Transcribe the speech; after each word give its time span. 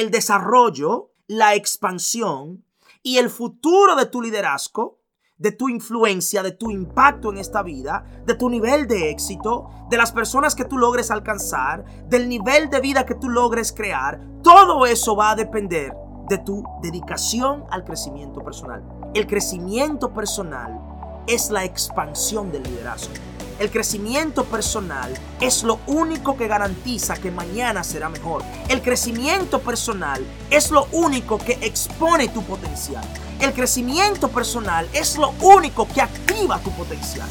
el 0.00 0.10
desarrollo, 0.10 1.12
la 1.26 1.54
expansión 1.54 2.64
y 3.02 3.18
el 3.18 3.30
futuro 3.30 3.96
de 3.96 4.06
tu 4.06 4.22
liderazgo, 4.22 4.98
de 5.36 5.52
tu 5.52 5.68
influencia, 5.68 6.42
de 6.42 6.52
tu 6.52 6.70
impacto 6.70 7.30
en 7.30 7.38
esta 7.38 7.62
vida, 7.62 8.04
de 8.26 8.34
tu 8.34 8.50
nivel 8.50 8.88
de 8.88 9.10
éxito, 9.10 9.68
de 9.88 9.96
las 9.96 10.12
personas 10.12 10.54
que 10.54 10.64
tú 10.64 10.78
logres 10.78 11.10
alcanzar, 11.10 11.84
del 12.08 12.28
nivel 12.28 12.70
de 12.70 12.80
vida 12.80 13.06
que 13.06 13.14
tú 13.14 13.28
logres 13.28 13.72
crear, 13.72 14.20
todo 14.42 14.84
eso 14.86 15.14
va 15.14 15.30
a 15.30 15.36
depender 15.36 15.92
de 16.28 16.38
tu 16.38 16.64
dedicación 16.82 17.64
al 17.70 17.84
crecimiento 17.84 18.40
personal. 18.40 18.82
El 19.14 19.26
crecimiento 19.26 20.12
personal 20.12 20.78
es 21.26 21.50
la 21.50 21.64
expansión 21.64 22.50
del 22.50 22.64
liderazgo. 22.64 23.14
El 23.58 23.72
crecimiento 23.72 24.44
personal 24.44 25.12
es 25.40 25.64
lo 25.64 25.80
único 25.88 26.36
que 26.36 26.46
garantiza 26.46 27.16
que 27.16 27.32
mañana 27.32 27.82
será 27.82 28.08
mejor. 28.08 28.44
El 28.68 28.82
crecimiento 28.82 29.60
personal 29.60 30.24
es 30.48 30.70
lo 30.70 30.86
único 30.92 31.38
que 31.38 31.58
expone 31.62 32.28
tu 32.28 32.44
potencial. 32.44 33.04
El 33.40 33.52
crecimiento 33.52 34.28
personal 34.28 34.88
es 34.92 35.18
lo 35.18 35.30
único 35.40 35.88
que 35.88 36.00
activa 36.00 36.60
tu 36.60 36.70
potencial. 36.70 37.28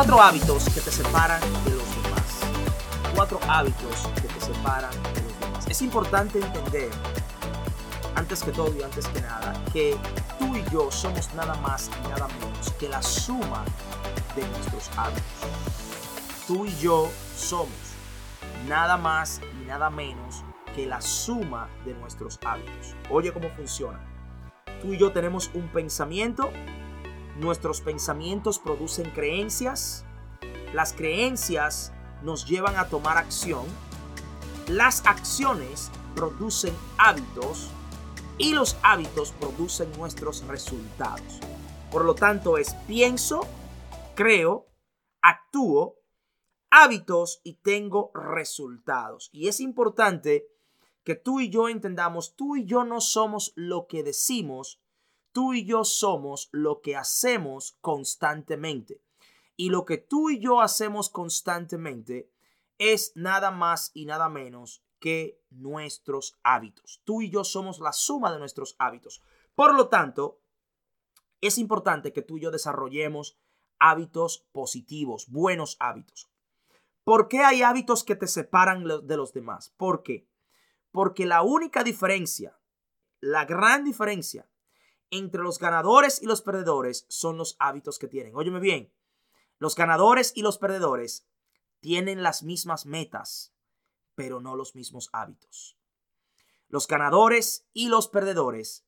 Cuatro 0.00 0.22
hábitos 0.22 0.64
que 0.70 0.80
te 0.80 0.90
separan 0.90 1.42
de 1.42 1.72
los 1.72 2.02
demás. 2.02 2.40
Cuatro 3.14 3.38
hábitos 3.46 4.08
que 4.14 4.28
te 4.28 4.40
separan 4.40 4.90
de 4.90 5.20
los 5.20 5.40
demás. 5.40 5.66
Es 5.68 5.82
importante 5.82 6.38
entender, 6.38 6.88
antes 8.14 8.42
que 8.42 8.50
todo 8.50 8.74
y 8.74 8.82
antes 8.82 9.06
que 9.08 9.20
nada, 9.20 9.52
que 9.74 9.98
tú 10.38 10.56
y 10.56 10.64
yo 10.72 10.90
somos 10.90 11.28
nada 11.34 11.54
más 11.56 11.90
y 12.02 12.08
nada 12.08 12.28
menos 12.28 12.72
que 12.80 12.88
la 12.88 13.02
suma 13.02 13.62
de 14.34 14.48
nuestros 14.48 14.90
hábitos. 14.96 16.46
Tú 16.46 16.64
y 16.64 16.74
yo 16.78 17.10
somos 17.36 17.68
nada 18.66 18.96
más 18.96 19.42
y 19.52 19.66
nada 19.66 19.90
menos 19.90 20.42
que 20.74 20.86
la 20.86 21.02
suma 21.02 21.68
de 21.84 21.92
nuestros 21.92 22.40
hábitos. 22.46 22.96
Oye 23.10 23.34
cómo 23.34 23.50
funciona. 23.50 24.00
Tú 24.80 24.94
y 24.94 24.98
yo 24.98 25.12
tenemos 25.12 25.50
un 25.52 25.68
pensamiento 25.68 26.50
Nuestros 27.40 27.80
pensamientos 27.80 28.58
producen 28.58 29.10
creencias. 29.12 30.04
Las 30.74 30.92
creencias 30.92 31.90
nos 32.22 32.46
llevan 32.46 32.76
a 32.76 32.88
tomar 32.88 33.16
acción. 33.16 33.64
Las 34.68 35.06
acciones 35.06 35.90
producen 36.14 36.76
hábitos 36.98 37.70
y 38.36 38.52
los 38.52 38.76
hábitos 38.82 39.32
producen 39.32 39.90
nuestros 39.96 40.46
resultados. 40.48 41.40
Por 41.90 42.04
lo 42.04 42.14
tanto, 42.14 42.58
es 42.58 42.74
pienso, 42.86 43.40
creo, 44.14 44.66
actúo, 45.22 45.96
hábitos 46.68 47.40
y 47.42 47.54
tengo 47.54 48.10
resultados. 48.12 49.30
Y 49.32 49.48
es 49.48 49.60
importante 49.60 50.46
que 51.04 51.14
tú 51.14 51.40
y 51.40 51.48
yo 51.48 51.70
entendamos, 51.70 52.36
tú 52.36 52.56
y 52.56 52.66
yo 52.66 52.84
no 52.84 53.00
somos 53.00 53.54
lo 53.56 53.86
que 53.86 54.02
decimos, 54.02 54.78
tú 55.32 55.54
y 55.54 55.64
yo 55.64 55.84
somos 55.84 56.48
lo 56.52 56.80
que 56.80 56.96
hacemos 56.96 57.76
constantemente. 57.80 59.02
Y 59.56 59.70
lo 59.70 59.84
que 59.84 59.98
tú 59.98 60.30
y 60.30 60.40
yo 60.40 60.60
hacemos 60.60 61.10
constantemente 61.10 62.30
es 62.78 63.12
nada 63.14 63.50
más 63.50 63.90
y 63.94 64.06
nada 64.06 64.28
menos 64.28 64.82
que 65.00 65.40
nuestros 65.50 66.38
hábitos. 66.42 67.02
Tú 67.04 67.22
y 67.22 67.30
yo 67.30 67.44
somos 67.44 67.80
la 67.80 67.92
suma 67.92 68.32
de 68.32 68.38
nuestros 68.38 68.76
hábitos. 68.78 69.22
Por 69.54 69.74
lo 69.74 69.88
tanto, 69.88 70.40
es 71.40 71.58
importante 71.58 72.12
que 72.12 72.22
tú 72.22 72.38
y 72.38 72.42
yo 72.42 72.50
desarrollemos 72.50 73.38
hábitos 73.78 74.46
positivos, 74.52 75.28
buenos 75.28 75.76
hábitos. 75.80 76.30
¿Por 77.04 77.28
qué 77.28 77.40
hay 77.40 77.62
hábitos 77.62 78.04
que 78.04 78.14
te 78.14 78.26
separan 78.26 78.84
de 78.84 79.16
los 79.16 79.32
demás? 79.32 79.74
¿Por 79.76 80.02
qué? 80.02 80.28
Porque 80.92 81.26
la 81.26 81.42
única 81.42 81.82
diferencia, 81.82 82.60
la 83.20 83.46
gran 83.46 83.84
diferencia 83.84 84.48
entre 85.10 85.42
los 85.42 85.58
ganadores 85.58 86.22
y 86.22 86.26
los 86.26 86.42
perdedores 86.42 87.06
son 87.08 87.36
los 87.36 87.56
hábitos 87.58 87.98
que 87.98 88.08
tienen. 88.08 88.34
Óyeme 88.34 88.60
bien, 88.60 88.92
los 89.58 89.74
ganadores 89.74 90.32
y 90.34 90.42
los 90.42 90.58
perdedores 90.58 91.26
tienen 91.80 92.22
las 92.22 92.42
mismas 92.42 92.86
metas, 92.86 93.52
pero 94.14 94.40
no 94.40 94.56
los 94.56 94.74
mismos 94.74 95.08
hábitos. 95.12 95.76
Los 96.68 96.86
ganadores 96.86 97.66
y 97.72 97.88
los 97.88 98.08
perdedores 98.08 98.86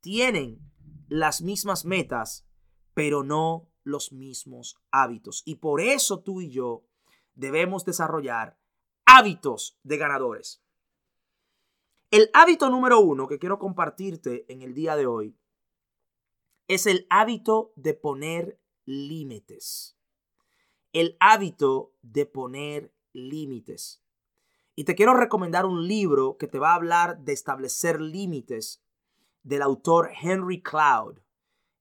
tienen 0.00 0.60
las 1.08 1.40
mismas 1.40 1.84
metas, 1.84 2.46
pero 2.94 3.22
no 3.22 3.68
los 3.84 4.12
mismos 4.12 4.76
hábitos. 4.90 5.42
Y 5.46 5.56
por 5.56 5.80
eso 5.80 6.20
tú 6.20 6.40
y 6.40 6.50
yo 6.50 6.84
debemos 7.34 7.84
desarrollar 7.84 8.58
hábitos 9.04 9.78
de 9.82 9.96
ganadores. 9.96 10.62
El 12.10 12.30
hábito 12.34 12.68
número 12.68 13.00
uno 13.00 13.26
que 13.26 13.38
quiero 13.38 13.58
compartirte 13.58 14.44
en 14.52 14.62
el 14.62 14.74
día 14.74 14.96
de 14.96 15.06
hoy 15.06 15.38
es 16.68 16.86
el 16.86 17.06
hábito 17.10 17.72
de 17.76 17.94
poner 17.94 18.60
límites. 18.84 19.96
El 20.92 21.16
hábito 21.20 21.94
de 22.02 22.26
poner 22.26 22.94
límites. 23.12 24.02
Y 24.74 24.84
te 24.84 24.94
quiero 24.94 25.14
recomendar 25.14 25.66
un 25.66 25.86
libro 25.86 26.36
que 26.38 26.46
te 26.46 26.58
va 26.58 26.72
a 26.72 26.76
hablar 26.76 27.18
de 27.20 27.32
establecer 27.32 28.00
límites 28.00 28.82
del 29.42 29.62
autor 29.62 30.10
Henry 30.20 30.62
Cloud. 30.62 31.18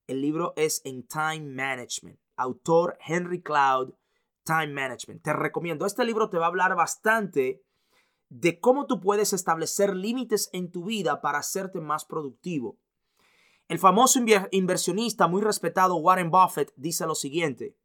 El 0.08 0.22
libro 0.22 0.53
es 0.58 0.81
en 0.84 1.08
Time 1.08 1.41
Management. 1.41 2.20
Autor 2.36 2.97
Henry 3.06 3.41
Cloud, 3.41 3.94
Time 4.44 4.74
Management. 4.74 5.22
Te 5.22 5.34
recomiendo. 5.34 5.86
Este 5.86 6.03
libro 6.03 6.30
te 6.30 6.38
va 6.38 6.46
a 6.46 6.50
hablar 6.50 6.75
bastante 6.75 7.64
de 8.30 8.59
cómo 8.59 8.88
tú 8.88 9.00
puedes 9.00 9.34
establecer 9.34 9.96
límites 9.96 10.50
en 10.53 10.72
tu 10.72 10.86
vida 10.86 11.22
para 11.22 11.40
hacerte 11.40 11.80
más 11.80 12.06
productivo. 12.06 12.78
El 13.72 13.80
famoso 13.80 14.20
inversionista 14.52 15.30
muy 15.30 15.42
respetado 15.42 15.96
Warren 15.96 16.30
Buffett 16.30 16.74
dice 16.76 17.06
lo 17.06 17.16
siguiente. 17.16 17.78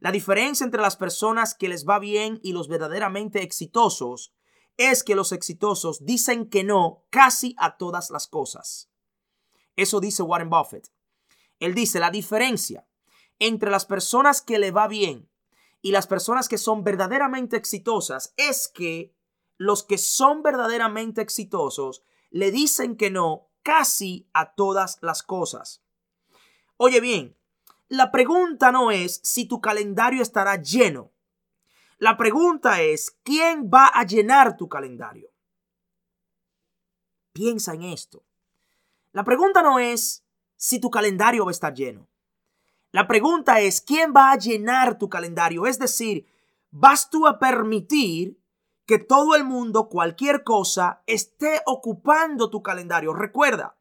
La 0.00 0.10
diferencia 0.10 0.64
entre 0.64 0.82
las 0.82 0.96
personas 0.96 1.54
que 1.54 1.68
les 1.68 1.88
va 1.88 2.00
bien 2.00 2.40
y 2.42 2.52
los 2.52 2.66
verdaderamente 2.66 3.40
exitosos 3.44 4.34
es 4.76 5.04
que 5.04 5.14
los 5.14 5.30
exitosos 5.30 6.04
dicen 6.04 6.50
que 6.50 6.64
no 6.64 7.04
casi 7.10 7.54
a 7.58 7.76
todas 7.76 8.10
las 8.10 8.26
cosas. 8.26 8.90
Eso 9.76 10.00
dice 10.00 10.24
Warren 10.24 10.50
Buffett. 10.50 10.90
Él 11.60 11.76
dice, 11.76 12.00
la 12.00 12.10
diferencia 12.10 12.88
entre 13.38 13.70
las 13.70 13.86
personas 13.86 14.42
que 14.42 14.58
le 14.58 14.72
va 14.72 14.88
bien 14.88 15.30
y 15.80 15.92
las 15.92 16.08
personas 16.08 16.48
que 16.48 16.58
son 16.58 16.82
verdaderamente 16.82 17.56
exitosas 17.56 18.34
es 18.36 18.66
que 18.66 19.14
los 19.58 19.84
que 19.84 19.96
son 19.96 20.42
verdaderamente 20.42 21.20
exitosos 21.20 22.02
le 22.30 22.50
dicen 22.50 22.96
que 22.96 23.12
no 23.12 23.49
casi 23.62 24.28
a 24.32 24.54
todas 24.54 24.98
las 25.00 25.22
cosas. 25.22 25.82
Oye 26.76 27.00
bien, 27.00 27.36
la 27.88 28.10
pregunta 28.10 28.72
no 28.72 28.90
es 28.90 29.20
si 29.22 29.46
tu 29.46 29.60
calendario 29.60 30.22
estará 30.22 30.56
lleno. 30.56 31.12
La 31.98 32.16
pregunta 32.16 32.80
es, 32.80 33.10
¿quién 33.22 33.68
va 33.68 33.86
a 33.86 34.04
llenar 34.04 34.56
tu 34.56 34.68
calendario? 34.68 35.30
Piensa 37.32 37.74
en 37.74 37.82
esto. 37.82 38.24
La 39.12 39.24
pregunta 39.24 39.62
no 39.62 39.78
es 39.78 40.24
si 40.56 40.80
tu 40.80 40.90
calendario 40.90 41.44
va 41.44 41.50
a 41.50 41.52
estar 41.52 41.74
lleno. 41.74 42.08
La 42.92 43.06
pregunta 43.06 43.60
es, 43.60 43.80
¿quién 43.80 44.12
va 44.16 44.32
a 44.32 44.38
llenar 44.38 44.98
tu 44.98 45.08
calendario? 45.08 45.66
Es 45.66 45.78
decir, 45.78 46.26
¿vas 46.70 47.10
tú 47.10 47.26
a 47.26 47.38
permitir 47.38 48.39
que 48.90 48.98
todo 48.98 49.36
el 49.36 49.44
mundo, 49.44 49.88
cualquier 49.88 50.42
cosa, 50.42 51.04
esté 51.06 51.62
ocupando 51.64 52.50
tu 52.50 52.60
calendario. 52.60 53.12
Recuerda, 53.12 53.76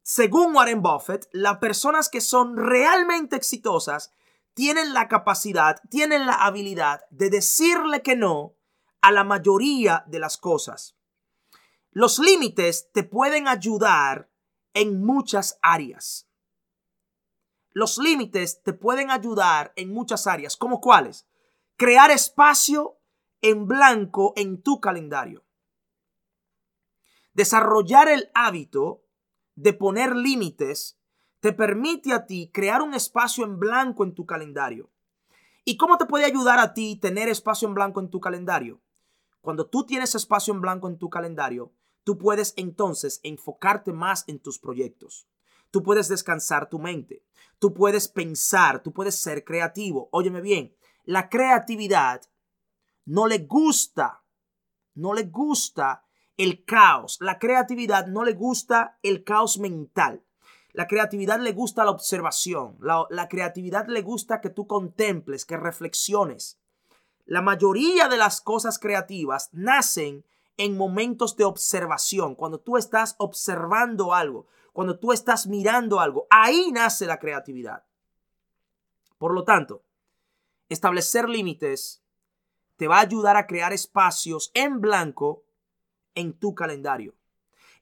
según 0.00 0.56
Warren 0.56 0.80
Buffett, 0.80 1.28
las 1.32 1.58
personas 1.58 2.08
que 2.08 2.22
son 2.22 2.56
realmente 2.56 3.36
exitosas 3.36 4.14
tienen 4.54 4.94
la 4.94 5.08
capacidad, 5.08 5.78
tienen 5.90 6.24
la 6.24 6.36
habilidad 6.36 7.02
de 7.10 7.28
decirle 7.28 8.00
que 8.00 8.16
no 8.16 8.54
a 9.02 9.12
la 9.12 9.24
mayoría 9.24 10.04
de 10.06 10.20
las 10.20 10.38
cosas. 10.38 10.96
Los 11.90 12.18
límites 12.18 12.90
te 12.92 13.02
pueden 13.02 13.46
ayudar 13.46 14.30
en 14.72 15.04
muchas 15.04 15.58
áreas. 15.60 16.30
Los 17.72 17.98
límites 17.98 18.62
te 18.62 18.72
pueden 18.72 19.10
ayudar 19.10 19.74
en 19.76 19.92
muchas 19.92 20.26
áreas, 20.26 20.56
como 20.56 20.80
cuáles? 20.80 21.26
Crear 21.76 22.10
espacio 22.10 22.96
en 23.44 23.68
blanco 23.68 24.32
en 24.36 24.62
tu 24.62 24.80
calendario. 24.80 25.44
Desarrollar 27.34 28.08
el 28.08 28.30
hábito 28.32 29.04
de 29.54 29.74
poner 29.74 30.16
límites 30.16 30.98
te 31.40 31.52
permite 31.52 32.14
a 32.14 32.24
ti 32.24 32.50
crear 32.50 32.80
un 32.80 32.94
espacio 32.94 33.44
en 33.44 33.58
blanco 33.58 34.02
en 34.02 34.14
tu 34.14 34.24
calendario. 34.24 34.90
¿Y 35.62 35.76
cómo 35.76 35.98
te 35.98 36.06
puede 36.06 36.24
ayudar 36.24 36.58
a 36.58 36.72
ti 36.72 36.96
tener 36.96 37.28
espacio 37.28 37.68
en 37.68 37.74
blanco 37.74 38.00
en 38.00 38.08
tu 38.08 38.18
calendario? 38.18 38.80
Cuando 39.42 39.66
tú 39.68 39.84
tienes 39.84 40.14
espacio 40.14 40.54
en 40.54 40.62
blanco 40.62 40.88
en 40.88 40.96
tu 40.96 41.10
calendario, 41.10 41.70
tú 42.02 42.16
puedes 42.16 42.54
entonces 42.56 43.20
enfocarte 43.24 43.92
más 43.92 44.24
en 44.26 44.38
tus 44.38 44.58
proyectos. 44.58 45.28
Tú 45.70 45.82
puedes 45.82 46.08
descansar 46.08 46.70
tu 46.70 46.78
mente. 46.78 47.26
Tú 47.58 47.74
puedes 47.74 48.08
pensar, 48.08 48.82
tú 48.82 48.94
puedes 48.94 49.16
ser 49.20 49.44
creativo. 49.44 50.08
Óyeme 50.12 50.40
bien, 50.40 50.74
la 51.04 51.28
creatividad 51.28 52.22
no 53.06 53.26
le 53.26 53.38
gusta, 53.38 54.22
no 54.94 55.14
le 55.14 55.24
gusta 55.24 56.04
el 56.36 56.64
caos. 56.64 57.18
La 57.20 57.38
creatividad 57.38 58.06
no 58.06 58.24
le 58.24 58.32
gusta 58.32 58.98
el 59.02 59.24
caos 59.24 59.58
mental. 59.58 60.24
La 60.72 60.86
creatividad 60.88 61.38
le 61.38 61.52
gusta 61.52 61.84
la 61.84 61.90
observación. 61.90 62.76
La, 62.80 63.06
la, 63.10 63.28
creatividad 63.28 63.86
le 63.86 64.02
gusta 64.02 64.40
que 64.40 64.50
tú 64.50 64.66
contemples, 64.66 65.44
que 65.44 65.56
reflexiones. 65.56 66.58
La 67.26 67.42
mayoría 67.42 68.08
de 68.08 68.16
las 68.16 68.40
cosas 68.40 68.78
creativas 68.78 69.50
nacen 69.52 70.24
en 70.56 70.76
momentos 70.76 71.36
de 71.36 71.44
observación, 71.44 72.34
cuando 72.34 72.60
tú 72.60 72.76
estás 72.76 73.16
observando 73.18 74.14
algo, 74.14 74.46
cuando 74.72 74.98
tú 74.98 75.12
estás 75.12 75.46
mirando 75.46 76.00
algo, 76.00 76.26
ahí 76.30 76.70
nace 76.72 77.06
la 77.06 77.18
creatividad. 77.18 77.84
Por 79.18 79.34
lo 79.34 79.44
tanto, 79.44 79.82
establecer 80.68 81.28
límites 81.28 82.03
te 82.76 82.88
va 82.88 82.98
a 82.98 83.02
ayudar 83.02 83.36
a 83.36 83.46
crear 83.46 83.72
espacios 83.72 84.50
en 84.54 84.80
blanco 84.80 85.44
en 86.14 86.32
tu 86.32 86.54
calendario. 86.54 87.14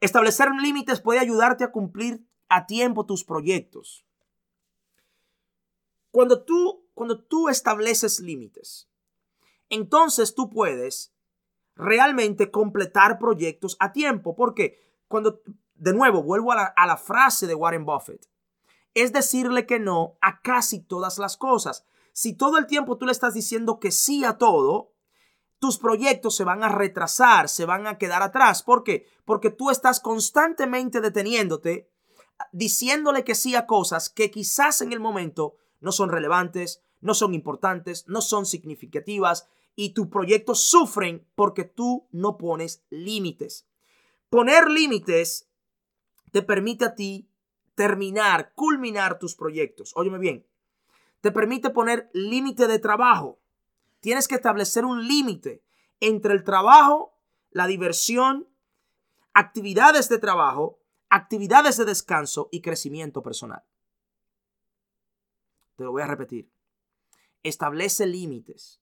Establecer 0.01 0.51
límites 0.51 1.01
puede 1.01 1.21
ayudarte 1.21 1.65
a 1.65 1.73
cumplir 1.73 2.25
a 2.49 2.67
tiempo 2.67 3.07
tus 3.07 3.25
proyectos. 3.25 4.05
Cuando 6.11 6.43
tú, 6.43 6.85
cuando 6.95 7.19
tú 7.23 7.49
estableces 7.49 8.21
límites, 8.21 8.89
entonces 9.71 10.35
tú 10.35 10.51
puedes 10.51 11.13
realmente 11.75 12.51
completar 12.51 13.19
proyectos 13.19 13.77
a 13.81 13.93
tiempo. 13.93 14.37
Porque 14.37 14.79
cuando, 15.09 15.41
de 15.75 15.95
nuevo, 15.95 16.23
vuelvo 16.23 16.53
a 16.53 16.57
la, 16.57 16.65
a 16.65 16.87
la 16.87 16.97
frase 16.97 17.47
de 17.47 17.55
Warren 17.55 17.87
Buffett, 17.87 18.29
es 18.95 19.13
decirle 19.13 19.67
que 19.67 19.79
no 19.79 20.19
a 20.21 20.43
casi 20.43 20.81
todas 20.81 21.19
las 21.19 21.37
cosas. 21.37 21.87
Si 22.13 22.35
todo 22.35 22.59
el 22.59 22.67
tiempo 22.67 22.99
tú 22.99 23.07
le 23.07 23.13
estás 23.13 23.35
diciendo 23.35 23.81
que 23.81 23.91
sí 23.91 24.25
a 24.25 24.39
todo, 24.39 24.93
tus 25.59 25.79
proyectos 25.79 26.35
se 26.35 26.45
van 26.45 26.65
a 26.65 26.69
retrasar, 26.69 27.49
se 27.49 27.65
van 27.65 27.87
a 27.87 27.97
quedar 27.97 28.23
atrás. 28.23 28.63
¿Por 28.63 28.83
qué? 28.83 29.07
Porque 29.25 29.51
tú 29.51 29.71
estás 29.71 30.01
constantemente 30.01 31.01
deteniéndote, 31.01 31.89
diciéndole 32.51 33.25
que 33.25 33.35
sí 33.35 33.55
a 33.55 33.67
cosas 33.67 34.11
que 34.11 34.31
quizás 34.31 34.81
en 34.81 34.93
el 34.93 35.01
momento 35.01 35.57
no 35.81 35.93
son 35.93 36.11
relevantes, 36.11 36.83
no 37.01 37.15
son 37.15 37.35
importantes, 37.35 38.09
no 38.09 38.21
son 38.23 38.47
significativas 38.47 39.47
y 39.75 39.91
tus 39.91 40.09
proyectos 40.09 40.65
sufren 40.65 41.27
porque 41.35 41.65
tú 41.65 42.09
no 42.11 42.37
pones 42.37 42.85
límites. 42.91 43.67
Poner 44.29 44.69
límites 44.69 45.49
te 46.31 46.43
permite 46.43 46.87
a 46.87 46.95
ti 46.95 47.29
terminar, 47.75 48.53
culminar 48.55 49.19
tus 49.19 49.35
proyectos. 49.35 49.93
Óyeme 49.95 50.19
bien, 50.19 50.47
te 51.23 51.31
permite 51.31 51.71
poner 51.71 52.11
límite 52.13 52.67
de 52.67 52.81
trabajo. 52.81 53.39
Tienes 54.01 54.27
que 54.27 54.35
establecer 54.35 54.85
un 54.85 55.07
límite 55.07 55.63
entre 56.01 56.35
el 56.35 56.43
trabajo, 56.43 57.15
la 57.51 57.69
diversión, 57.69 58.49
actividades 59.33 60.09
de 60.09 60.19
trabajo, 60.19 60.81
actividades 61.09 61.77
de 61.77 61.85
descanso 61.85 62.49
y 62.51 62.61
crecimiento 62.61 63.23
personal. 63.23 63.63
Te 65.77 65.85
lo 65.85 65.93
voy 65.93 66.03
a 66.03 66.07
repetir. 66.07 66.51
Establece 67.45 68.05
límites 68.07 68.81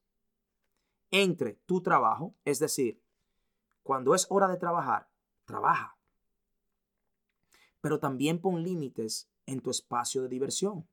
entre 1.10 1.54
tu 1.66 1.82
trabajo, 1.82 2.34
es 2.46 2.58
decir, 2.58 3.02
cuando 3.82 4.14
es 4.14 4.26
hora 4.31 4.48
de 4.48 4.56
trabajar, 4.56 5.10
trabaja. 5.44 5.98
Pero 7.82 7.98
también 7.98 8.40
pon 8.40 8.62
límites 8.62 9.28
en 9.44 9.60
tu 9.60 9.70
espacio 9.70 10.22
de 10.22 10.28
diversión. 10.28 10.88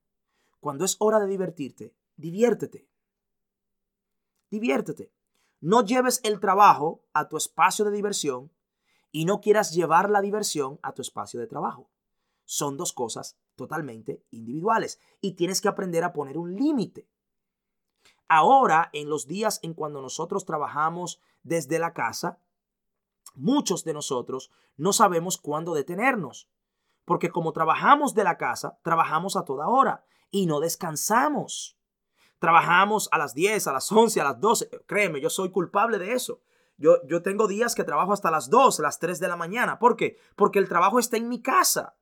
Cuando 0.59 0.85
es 0.85 0.95
hora 0.99 1.19
de 1.19 1.27
divertirte, 1.27 1.95
diviértete. 2.15 2.87
Diviértete. 4.49 5.11
No 5.59 5.83
lleves 5.83 6.19
el 6.23 6.39
trabajo 6.39 7.03
a 7.13 7.27
tu 7.27 7.37
espacio 7.37 7.85
de 7.85 7.91
diversión 7.91 8.51
y 9.11 9.25
no 9.25 9.41
quieras 9.41 9.73
llevar 9.73 10.09
la 10.09 10.21
diversión 10.21 10.79
a 10.83 10.93
tu 10.93 11.01
espacio 11.01 11.39
de 11.39 11.47
trabajo. 11.47 11.89
Son 12.45 12.77
dos 12.77 12.93
cosas 12.93 13.37
totalmente 13.55 14.23
individuales 14.31 14.99
y 15.19 15.33
tienes 15.33 15.59
que 15.61 15.67
aprender 15.67 16.03
a 16.03 16.13
poner 16.13 16.37
un 16.37 16.55
límite. 16.55 17.09
Ahora, 18.29 18.89
en 18.93 19.09
los 19.09 19.27
días 19.27 19.59
en 19.63 19.73
cuando 19.73 20.01
nosotros 20.01 20.45
trabajamos 20.45 21.19
desde 21.43 21.79
la 21.79 21.93
casa, 21.93 22.39
muchos 23.35 23.83
de 23.83 23.93
nosotros 23.93 24.51
no 24.75 24.93
sabemos 24.93 25.37
cuándo 25.37 25.73
detenernos, 25.73 26.49
porque 27.05 27.29
como 27.29 27.53
trabajamos 27.53 28.13
de 28.13 28.23
la 28.23 28.37
casa, 28.37 28.79
trabajamos 28.83 29.35
a 29.35 29.45
toda 29.45 29.67
hora 29.67 30.05
y 30.31 30.45
no 30.45 30.59
descansamos. 30.59 31.77
Trabajamos 32.39 33.09
a 33.11 33.17
las 33.17 33.33
10, 33.33 33.67
a 33.67 33.73
las 33.73 33.91
11, 33.91 34.21
a 34.21 34.23
las 34.23 34.39
12. 34.39 34.69
Créeme, 34.85 35.21
yo 35.21 35.29
soy 35.29 35.51
culpable 35.51 35.97
de 35.97 36.13
eso. 36.13 36.41
Yo, 36.77 36.97
yo 37.07 37.23
tengo 37.23 37.47
días 37.47 37.73
que 37.73 37.83
trabajo 37.83 38.13
hasta 38.13 38.29
las 38.29 38.49
2, 38.49 38.79
las 38.79 38.99
3 38.99 39.19
de 39.19 39.27
la 39.27 39.35
mañana. 39.35 39.79
¿Por 39.79 39.95
qué? 39.95 40.17
Porque 40.35 40.59
el 40.59 40.69
trabajo 40.69 40.99
está 40.99 41.17
en 41.17 41.29
mi 41.29 41.41
casa. 41.41 41.95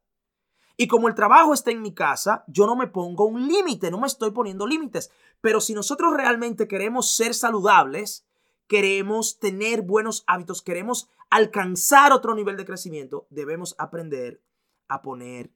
Y 0.77 0.87
como 0.87 1.07
el 1.07 1.15
trabajo 1.15 1.53
está 1.53 1.71
en 1.71 1.81
mi 1.81 1.93
casa, 1.93 2.43
yo 2.47 2.65
no 2.65 2.75
me 2.75 2.87
pongo 2.87 3.25
un 3.25 3.47
límite, 3.47 3.89
no 3.89 3.99
me 3.99 4.07
estoy 4.07 4.31
poniendo 4.31 4.67
límites. 4.67 5.09
Pero 5.39 5.61
si 5.61 5.73
nosotros 5.73 6.13
realmente 6.13 6.67
queremos 6.67 7.15
ser 7.15 7.33
saludables, 7.33 8.27
queremos 8.67 9.39
tener 9.39 9.83
buenos 9.83 10.25
hábitos, 10.27 10.61
queremos 10.61 11.09
alcanzar 11.29 12.11
otro 12.11 12.35
nivel 12.35 12.57
de 12.57 12.65
crecimiento, 12.65 13.27
debemos 13.29 13.75
aprender 13.77 14.41
a 14.87 15.01
poner 15.01 15.51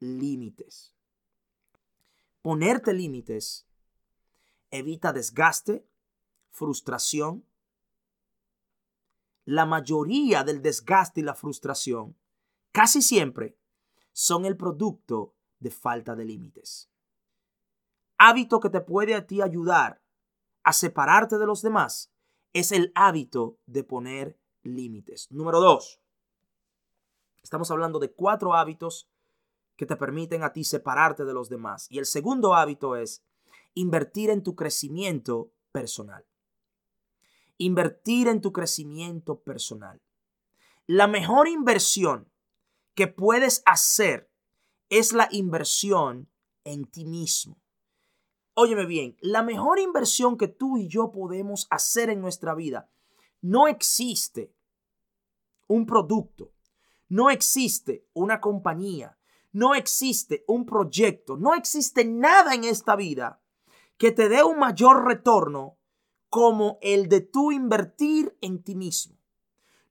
límites. 0.00 0.93
Ponerte 2.44 2.92
límites 2.92 3.66
evita 4.70 5.14
desgaste, 5.14 5.88
frustración. 6.50 7.48
La 9.46 9.64
mayoría 9.64 10.44
del 10.44 10.60
desgaste 10.60 11.22
y 11.22 11.24
la 11.24 11.34
frustración 11.34 12.18
casi 12.70 13.00
siempre 13.00 13.56
son 14.12 14.44
el 14.44 14.58
producto 14.58 15.34
de 15.58 15.70
falta 15.70 16.14
de 16.14 16.26
límites. 16.26 16.90
Hábito 18.18 18.60
que 18.60 18.68
te 18.68 18.82
puede 18.82 19.14
a 19.14 19.26
ti 19.26 19.40
ayudar 19.40 20.02
a 20.64 20.74
separarte 20.74 21.38
de 21.38 21.46
los 21.46 21.62
demás 21.62 22.12
es 22.52 22.72
el 22.72 22.92
hábito 22.94 23.58
de 23.64 23.84
poner 23.84 24.38
límites. 24.62 25.30
Número 25.30 25.60
dos, 25.60 25.98
estamos 27.42 27.70
hablando 27.70 27.98
de 28.00 28.12
cuatro 28.12 28.52
hábitos 28.52 29.08
que 29.76 29.86
te 29.86 29.96
permiten 29.96 30.42
a 30.42 30.52
ti 30.52 30.64
separarte 30.64 31.24
de 31.24 31.34
los 31.34 31.48
demás. 31.48 31.86
Y 31.90 31.98
el 31.98 32.06
segundo 32.06 32.54
hábito 32.54 32.96
es 32.96 33.22
invertir 33.74 34.30
en 34.30 34.42
tu 34.42 34.54
crecimiento 34.54 35.52
personal. 35.72 36.24
Invertir 37.58 38.28
en 38.28 38.40
tu 38.40 38.52
crecimiento 38.52 39.40
personal. 39.40 40.00
La 40.86 41.06
mejor 41.06 41.48
inversión 41.48 42.28
que 42.94 43.06
puedes 43.06 43.62
hacer 43.66 44.30
es 44.88 45.12
la 45.12 45.28
inversión 45.30 46.28
en 46.64 46.84
ti 46.84 47.04
mismo. 47.04 47.58
Óyeme 48.54 48.86
bien, 48.86 49.16
la 49.20 49.42
mejor 49.42 49.80
inversión 49.80 50.36
que 50.36 50.46
tú 50.46 50.78
y 50.78 50.86
yo 50.86 51.10
podemos 51.10 51.66
hacer 51.70 52.10
en 52.10 52.20
nuestra 52.20 52.54
vida 52.54 52.88
no 53.40 53.66
existe 53.66 54.54
un 55.66 55.86
producto, 55.86 56.52
no 57.08 57.30
existe 57.30 58.06
una 58.14 58.40
compañía, 58.40 59.18
no 59.54 59.74
existe 59.74 60.44
un 60.48 60.66
proyecto, 60.66 61.36
no 61.36 61.54
existe 61.54 62.04
nada 62.04 62.54
en 62.54 62.64
esta 62.64 62.96
vida 62.96 63.40
que 63.96 64.10
te 64.10 64.28
dé 64.28 64.42
un 64.42 64.58
mayor 64.58 65.04
retorno 65.04 65.78
como 66.28 66.78
el 66.82 67.08
de 67.08 67.20
tú 67.20 67.52
invertir 67.52 68.36
en 68.40 68.64
ti 68.64 68.74
mismo. 68.74 69.16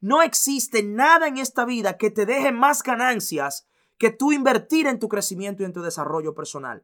No 0.01 0.21
existe 0.21 0.83
nada 0.83 1.29
en 1.29 1.37
esta 1.37 1.63
vida 1.63 1.97
que 1.97 2.11
te 2.11 2.25
deje 2.25 2.51
más 2.51 2.83
ganancias 2.83 3.65
que 3.97 4.11
tú 4.11 4.33
invertir 4.33 4.85
en 4.85 4.99
tu 4.99 5.07
crecimiento 5.07 5.63
y 5.63 5.65
en 5.65 5.71
tu 5.71 5.81
desarrollo 5.81 6.35
personal. 6.35 6.83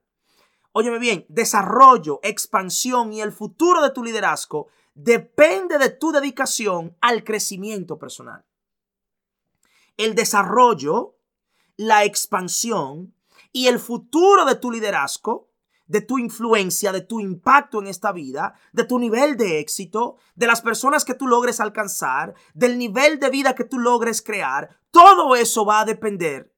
Óyeme 0.72 1.00
bien, 1.00 1.26
desarrollo, 1.28 2.22
expansión 2.24 3.12
y 3.12 3.20
el 3.20 3.34
futuro 3.34 3.82
de 3.82 3.92
tu 3.92 4.06
liderazgo 4.06 4.68
depende 4.94 5.78
de 5.80 5.90
tu 5.90 6.14
dedicación 6.14 6.96
al 7.02 7.26
crecimiento 7.26 8.00
personal. 8.00 8.46
El 9.98 10.16
desarrollo, 10.16 11.19
la 11.80 12.04
expansión 12.04 13.16
y 13.54 13.68
el 13.68 13.80
futuro 13.80 14.44
de 14.44 14.56
tu 14.56 14.70
liderazgo 14.70 15.48
de 15.88 16.02
tu 16.02 16.20
influencia, 16.20 16.92
de 16.92 17.02
tu 17.02 17.20
impacto 17.20 17.80
en 17.80 17.88
esta 17.88 18.12
vida, 18.12 18.54
de 18.74 18.84
tu 18.84 19.00
nivel 19.00 19.38
de 19.38 19.60
éxito, 19.60 20.18
de 20.36 20.46
las 20.46 20.62
personas 20.62 21.04
que 21.04 21.16
tú 21.16 21.26
logres 21.26 21.60
alcanzar, 21.60 22.36
del 22.54 22.78
nivel 22.78 23.20
de 23.20 23.32
vida 23.32 23.56
que 23.56 23.64
tú 23.64 23.80
logres 23.80 24.22
crear, 24.22 24.78
todo 24.92 25.36
eso 25.36 25.66
va 25.66 25.80
a 25.80 25.86
depender 25.86 26.54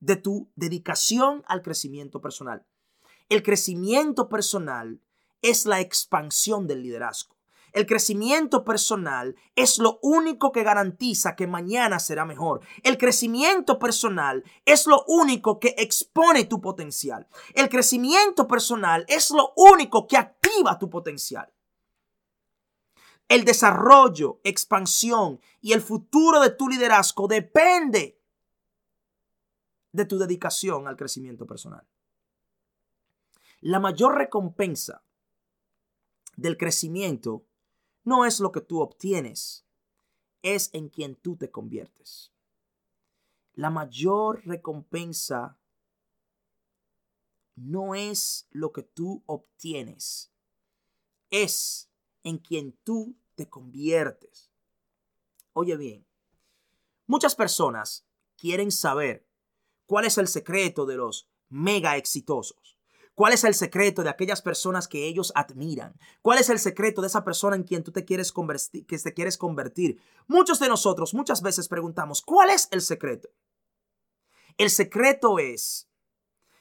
de 0.00 0.16
tu 0.16 0.50
dedicación 0.56 1.42
al 1.46 1.62
crecimiento 1.62 2.20
personal. 2.20 2.66
El 3.30 3.42
crecimiento 3.42 4.28
personal 4.28 5.00
es 5.42 5.64
la 5.64 5.80
expansión 5.80 6.66
del 6.66 6.82
liderazgo. 6.82 7.35
El 7.76 7.84
crecimiento 7.84 8.64
personal 8.64 9.36
es 9.54 9.76
lo 9.76 9.98
único 10.00 10.50
que 10.50 10.62
garantiza 10.62 11.36
que 11.36 11.46
mañana 11.46 11.98
será 11.98 12.24
mejor. 12.24 12.62
El 12.82 12.96
crecimiento 12.96 13.78
personal 13.78 14.42
es 14.64 14.86
lo 14.86 15.04
único 15.06 15.60
que 15.60 15.74
expone 15.76 16.46
tu 16.46 16.62
potencial. 16.62 17.28
El 17.52 17.68
crecimiento 17.68 18.48
personal 18.48 19.04
es 19.08 19.30
lo 19.30 19.52
único 19.56 20.06
que 20.06 20.16
activa 20.16 20.78
tu 20.78 20.88
potencial. 20.88 21.52
El 23.28 23.44
desarrollo, 23.44 24.40
expansión 24.42 25.38
y 25.60 25.74
el 25.74 25.82
futuro 25.82 26.40
de 26.40 26.48
tu 26.48 26.70
liderazgo 26.70 27.28
depende 27.28 28.18
de 29.92 30.04
tu 30.06 30.16
dedicación 30.16 30.88
al 30.88 30.96
crecimiento 30.96 31.46
personal. 31.46 31.86
La 33.60 33.80
mayor 33.80 34.14
recompensa 34.14 35.02
del 36.36 36.56
crecimiento 36.56 37.44
no 38.06 38.24
es 38.24 38.38
lo 38.38 38.52
que 38.52 38.60
tú 38.60 38.80
obtienes, 38.80 39.66
es 40.40 40.70
en 40.72 40.88
quien 40.88 41.16
tú 41.16 41.36
te 41.36 41.50
conviertes. 41.50 42.32
La 43.54 43.68
mayor 43.68 44.46
recompensa 44.46 45.58
no 47.56 47.96
es 47.96 48.46
lo 48.50 48.72
que 48.72 48.84
tú 48.84 49.24
obtienes, 49.26 50.30
es 51.30 51.90
en 52.22 52.38
quien 52.38 52.78
tú 52.84 53.16
te 53.34 53.50
conviertes. 53.50 54.52
Oye 55.52 55.76
bien, 55.76 56.06
muchas 57.08 57.34
personas 57.34 58.06
quieren 58.36 58.70
saber 58.70 59.26
cuál 59.86 60.04
es 60.04 60.16
el 60.16 60.28
secreto 60.28 60.86
de 60.86 60.94
los 60.94 61.28
mega 61.48 61.96
exitosos. 61.96 62.75
¿Cuál 63.16 63.32
es 63.32 63.44
el 63.44 63.54
secreto 63.54 64.02
de 64.02 64.10
aquellas 64.10 64.42
personas 64.42 64.88
que 64.88 65.06
ellos 65.06 65.32
admiran? 65.34 65.98
¿Cuál 66.20 66.38
es 66.38 66.50
el 66.50 66.58
secreto 66.58 67.00
de 67.00 67.06
esa 67.06 67.24
persona 67.24 67.56
en 67.56 67.62
quien 67.62 67.82
tú 67.82 67.90
te 67.90 68.04
quieres 68.04 68.30
convertir, 68.30 68.84
que 68.84 68.98
te 68.98 69.14
quieres 69.14 69.38
convertir? 69.38 69.98
Muchos 70.26 70.58
de 70.60 70.68
nosotros 70.68 71.14
muchas 71.14 71.40
veces 71.40 71.66
preguntamos, 71.66 72.20
¿cuál 72.20 72.50
es 72.50 72.68
el 72.72 72.82
secreto? 72.82 73.30
El 74.58 74.68
secreto 74.68 75.38
es 75.38 75.88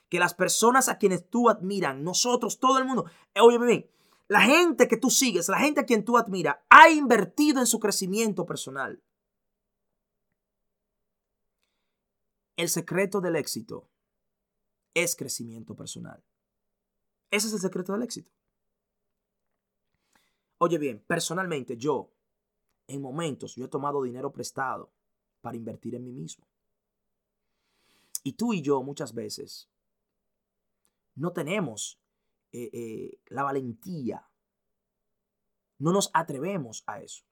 que 0.07 0.17
las 0.17 0.33
personas 0.33 0.87
a 0.87 0.97
quienes 0.97 1.29
tú 1.29 1.49
admiran, 1.49 2.05
nosotros, 2.05 2.57
todo 2.57 2.77
el 2.77 2.85
mundo, 2.85 3.03
eh, 3.33 3.41
oye 3.41 3.89
la 4.29 4.39
gente 4.39 4.87
que 4.87 4.95
tú 4.95 5.09
sigues, 5.09 5.49
la 5.49 5.59
gente 5.59 5.81
a 5.81 5.85
quien 5.85 6.05
tú 6.05 6.17
admiras, 6.17 6.55
ha 6.69 6.89
invertido 6.89 7.59
en 7.59 7.67
su 7.67 7.81
crecimiento 7.81 8.45
personal. 8.45 9.03
El 12.55 12.69
secreto 12.69 13.19
del 13.19 13.35
éxito 13.35 13.89
es 14.93 15.17
crecimiento 15.17 15.75
personal. 15.75 16.23
Ese 17.35 17.47
es 17.47 17.53
el 17.53 17.59
secreto 17.59 17.91
del 17.91 18.03
éxito. 18.03 18.31
Oye 20.57 20.77
bien, 20.77 21.03
personalmente 21.05 21.75
yo, 21.75 22.09
en 22.87 23.01
momentos, 23.01 23.55
yo 23.55 23.65
he 23.65 23.67
tomado 23.67 24.01
dinero 24.03 24.31
prestado 24.31 24.89
para 25.41 25.57
invertir 25.57 25.95
en 25.95 26.05
mí 26.05 26.13
mismo. 26.13 26.47
Y 28.23 28.33
tú 28.33 28.53
y 28.53 28.61
yo 28.61 28.81
muchas 28.83 29.13
veces 29.13 29.69
no 31.15 31.33
tenemos 31.33 31.99
eh, 32.53 32.69
eh, 32.71 33.19
la 33.27 33.43
valentía, 33.43 34.29
no 35.77 35.91
nos 35.91 36.11
atrevemos 36.13 36.85
a 36.87 37.01
eso. 37.01 37.25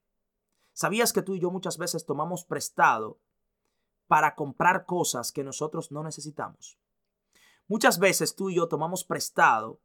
¿Sabías 0.73 1.13
que 1.13 1.21
tú 1.21 1.35
y 1.35 1.39
yo 1.39 1.49
muchas 1.49 1.77
veces 1.77 2.05
tomamos 2.05 2.43
prestado 2.43 3.21
para 4.07 4.35
comprar 4.35 4.85
cosas 4.85 5.31
que 5.31 5.45
nosotros 5.45 5.93
no 5.93 6.03
necesitamos? 6.03 6.77
Muchas 7.69 7.99
veces 7.99 8.35
tú 8.35 8.49
y 8.49 8.55
yo 8.55 8.67
tomamos 8.67 9.05
prestado 9.05 9.79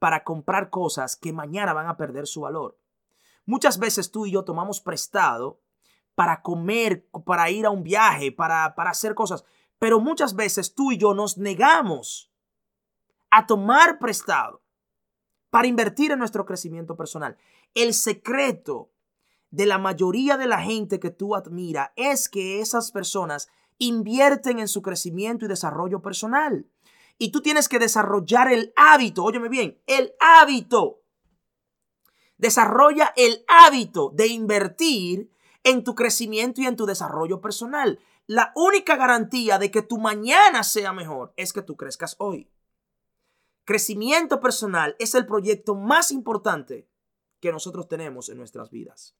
para 0.00 0.24
comprar 0.24 0.70
cosas 0.70 1.14
que 1.14 1.32
mañana 1.32 1.72
van 1.72 1.86
a 1.86 1.96
perder 1.96 2.26
su 2.26 2.40
valor. 2.40 2.76
Muchas 3.46 3.78
veces 3.78 4.10
tú 4.10 4.26
y 4.26 4.32
yo 4.32 4.44
tomamos 4.44 4.80
prestado 4.80 5.60
para 6.16 6.42
comer, 6.42 7.06
para 7.24 7.50
ir 7.50 7.66
a 7.66 7.70
un 7.70 7.84
viaje, 7.84 8.32
para, 8.32 8.74
para 8.74 8.90
hacer 8.90 9.14
cosas, 9.14 9.44
pero 9.78 10.00
muchas 10.00 10.34
veces 10.34 10.74
tú 10.74 10.90
y 10.90 10.98
yo 10.98 11.14
nos 11.14 11.38
negamos 11.38 12.32
a 13.30 13.46
tomar 13.46 13.98
prestado 13.98 14.62
para 15.50 15.68
invertir 15.68 16.12
en 16.12 16.18
nuestro 16.18 16.46
crecimiento 16.46 16.96
personal. 16.96 17.36
El 17.74 17.92
secreto 17.92 18.90
de 19.50 19.66
la 19.66 19.78
mayoría 19.78 20.38
de 20.38 20.46
la 20.46 20.62
gente 20.62 20.98
que 20.98 21.10
tú 21.10 21.34
admira 21.34 21.92
es 21.94 22.28
que 22.28 22.60
esas 22.60 22.90
personas 22.90 23.48
invierten 23.78 24.60
en 24.60 24.68
su 24.68 24.80
crecimiento 24.80 25.44
y 25.44 25.48
desarrollo 25.48 26.00
personal. 26.00 26.66
Y 27.22 27.32
tú 27.32 27.42
tienes 27.42 27.68
que 27.68 27.78
desarrollar 27.78 28.50
el 28.50 28.72
hábito, 28.76 29.22
óyeme 29.22 29.50
bien, 29.50 29.78
el 29.86 30.14
hábito. 30.20 31.02
Desarrolla 32.38 33.12
el 33.14 33.44
hábito 33.46 34.10
de 34.14 34.28
invertir 34.28 35.30
en 35.62 35.84
tu 35.84 35.94
crecimiento 35.94 36.62
y 36.62 36.66
en 36.66 36.76
tu 36.76 36.86
desarrollo 36.86 37.42
personal. 37.42 37.98
La 38.26 38.52
única 38.56 38.96
garantía 38.96 39.58
de 39.58 39.70
que 39.70 39.82
tu 39.82 39.98
mañana 39.98 40.62
sea 40.64 40.94
mejor 40.94 41.34
es 41.36 41.52
que 41.52 41.60
tú 41.60 41.76
crezcas 41.76 42.16
hoy. 42.20 42.50
Crecimiento 43.66 44.40
personal 44.40 44.96
es 44.98 45.14
el 45.14 45.26
proyecto 45.26 45.74
más 45.74 46.12
importante 46.12 46.88
que 47.38 47.52
nosotros 47.52 47.86
tenemos 47.86 48.30
en 48.30 48.38
nuestras 48.38 48.70
vidas. 48.70 49.14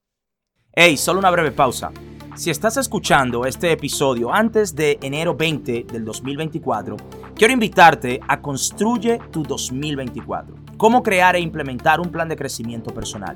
Hey, 0.73 0.97
solo 0.97 1.19
una 1.19 1.29
breve 1.29 1.51
pausa. 1.51 1.91
Si 2.35 2.49
estás 2.49 2.77
escuchando 2.77 3.45
este 3.45 3.71
episodio 3.71 4.33
antes 4.33 4.73
de 4.73 4.97
enero 5.03 5.35
20 5.35 5.83
del 5.83 6.03
2024, 6.03 6.95
quiero 7.41 7.55
invitarte 7.55 8.19
a 8.27 8.39
Construye 8.39 9.19
tu 9.31 9.41
2024. 9.41 10.53
Cómo 10.77 11.01
crear 11.01 11.35
e 11.35 11.39
implementar 11.39 11.99
un 11.99 12.11
plan 12.11 12.29
de 12.29 12.35
crecimiento 12.35 12.93
personal. 12.93 13.35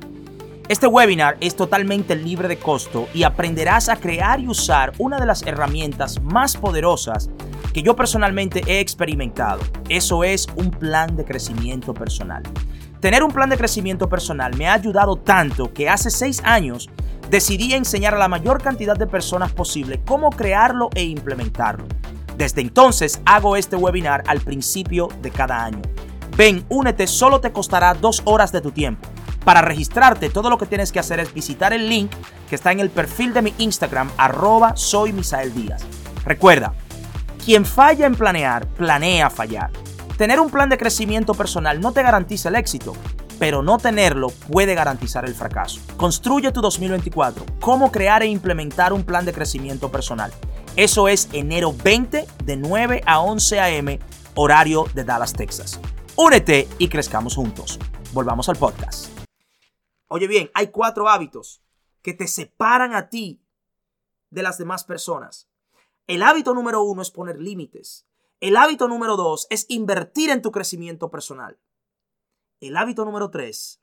Este 0.69 0.85
webinar 0.85 1.37
es 1.41 1.55
totalmente 1.55 2.15
libre 2.15 2.47
de 2.47 2.59
costo 2.59 3.07
y 3.15 3.23
aprenderás 3.23 3.89
a 3.89 3.95
crear 3.95 4.39
y 4.39 4.47
usar 4.47 4.91
una 4.99 5.17
de 5.17 5.25
las 5.25 5.41
herramientas 5.41 6.21
más 6.21 6.55
poderosas 6.55 7.31
que 7.73 7.81
yo 7.81 7.95
personalmente 7.95 8.61
he 8.67 8.79
experimentado. 8.79 9.61
Eso 9.89 10.23
es 10.23 10.45
un 10.55 10.69
plan 10.69 11.17
de 11.17 11.25
crecimiento 11.25 11.91
personal. 11.95 12.43
Tener 12.99 13.23
un 13.23 13.31
plan 13.31 13.49
de 13.49 13.57
crecimiento 13.57 14.07
personal 14.07 14.55
me 14.55 14.67
ha 14.67 14.73
ayudado 14.73 15.15
tanto 15.15 15.73
que 15.73 15.89
hace 15.89 16.11
seis 16.11 16.43
años 16.45 16.91
decidí 17.31 17.73
enseñar 17.73 18.13
a 18.13 18.19
la 18.19 18.27
mayor 18.27 18.61
cantidad 18.61 18.95
de 18.95 19.07
personas 19.07 19.51
posible 19.51 19.99
cómo 20.05 20.29
crearlo 20.29 20.91
e 20.93 21.05
implementarlo. 21.05 21.87
Desde 22.37 22.61
entonces 22.61 23.21
hago 23.25 23.55
este 23.55 23.75
webinar 23.75 24.23
al 24.27 24.41
principio 24.41 25.07
de 25.21 25.31
cada 25.31 25.63
año. 25.63 25.81
Ven, 26.35 26.65
únete, 26.67 27.07
solo 27.07 27.39
te 27.39 27.53
costará 27.53 27.93
dos 27.93 28.21
horas 28.25 28.51
de 28.51 28.61
tu 28.61 28.71
tiempo. 28.71 29.07
Para 29.45 29.61
registrarte, 29.61 30.29
todo 30.29 30.49
lo 30.49 30.57
que 30.57 30.65
tienes 30.65 30.91
que 30.91 30.99
hacer 30.99 31.19
es 31.19 31.33
visitar 31.33 31.71
el 31.71 31.87
link 31.87 32.11
que 32.49 32.55
está 32.55 32.71
en 32.71 32.79
el 32.79 32.89
perfil 32.89 33.33
de 33.33 33.41
mi 33.41 33.53
Instagram, 33.57 34.09
arroba 34.17 34.75
soy 34.75 35.13
Misael 35.13 35.53
Díaz. 35.53 35.83
Recuerda, 36.25 36.73
quien 37.43 37.63
falla 37.63 38.05
en 38.05 38.15
planear, 38.15 38.67
planea 38.67 39.29
fallar. 39.29 39.69
Tener 40.17 40.39
un 40.39 40.49
plan 40.49 40.67
de 40.67 40.77
crecimiento 40.77 41.35
personal 41.35 41.79
no 41.79 41.91
te 41.91 42.01
garantiza 42.01 42.49
el 42.49 42.55
éxito, 42.55 42.93
pero 43.39 43.61
no 43.61 43.77
tenerlo 43.77 44.29
puede 44.29 44.75
garantizar 44.75 45.25
el 45.25 45.35
fracaso. 45.35 45.79
Construye 45.95 46.51
tu 46.51 46.61
2024. 46.61 47.45
Cómo 47.59 47.91
crear 47.91 48.23
e 48.23 48.27
implementar 48.27 48.93
un 48.93 49.03
plan 49.03 49.25
de 49.25 49.33
crecimiento 49.33 49.91
personal. 49.91 50.31
Eso 50.77 51.07
es 51.07 51.29
enero 51.31 51.73
20 51.85 52.27
de 52.43 52.57
9 52.57 53.01
a 53.05 53.21
11 53.21 53.59
a.m. 53.61 53.97
horario 54.35 54.83
de 54.93 55.05
Dallas, 55.05 55.31
Texas. 55.31 55.79
Únete 56.17 56.67
y 56.79 56.89
crezcamos 56.89 57.35
juntos. 57.35 57.79
Volvamos 58.11 58.49
al 58.49 58.57
podcast. 58.57 59.07
Oye 60.09 60.27
bien, 60.27 60.51
hay 60.53 60.71
cuatro 60.71 61.07
hábitos 61.07 61.63
que 62.01 62.13
te 62.13 62.27
separan 62.27 62.93
a 62.93 63.07
ti 63.07 63.41
de 64.29 64.43
las 64.43 64.57
demás 64.57 64.83
personas. 64.83 65.47
El 66.07 66.21
hábito 66.21 66.53
número 66.53 66.83
uno 66.83 67.01
es 67.01 67.09
poner 67.09 67.39
límites. 67.39 68.05
El 68.41 68.57
hábito 68.57 68.89
número 68.89 69.15
dos 69.15 69.47
es 69.49 69.65
invertir 69.69 70.29
en 70.29 70.41
tu 70.41 70.51
crecimiento 70.51 71.09
personal. 71.09 71.57
El 72.59 72.75
hábito 72.75 73.05
número 73.05 73.31
tres 73.31 73.81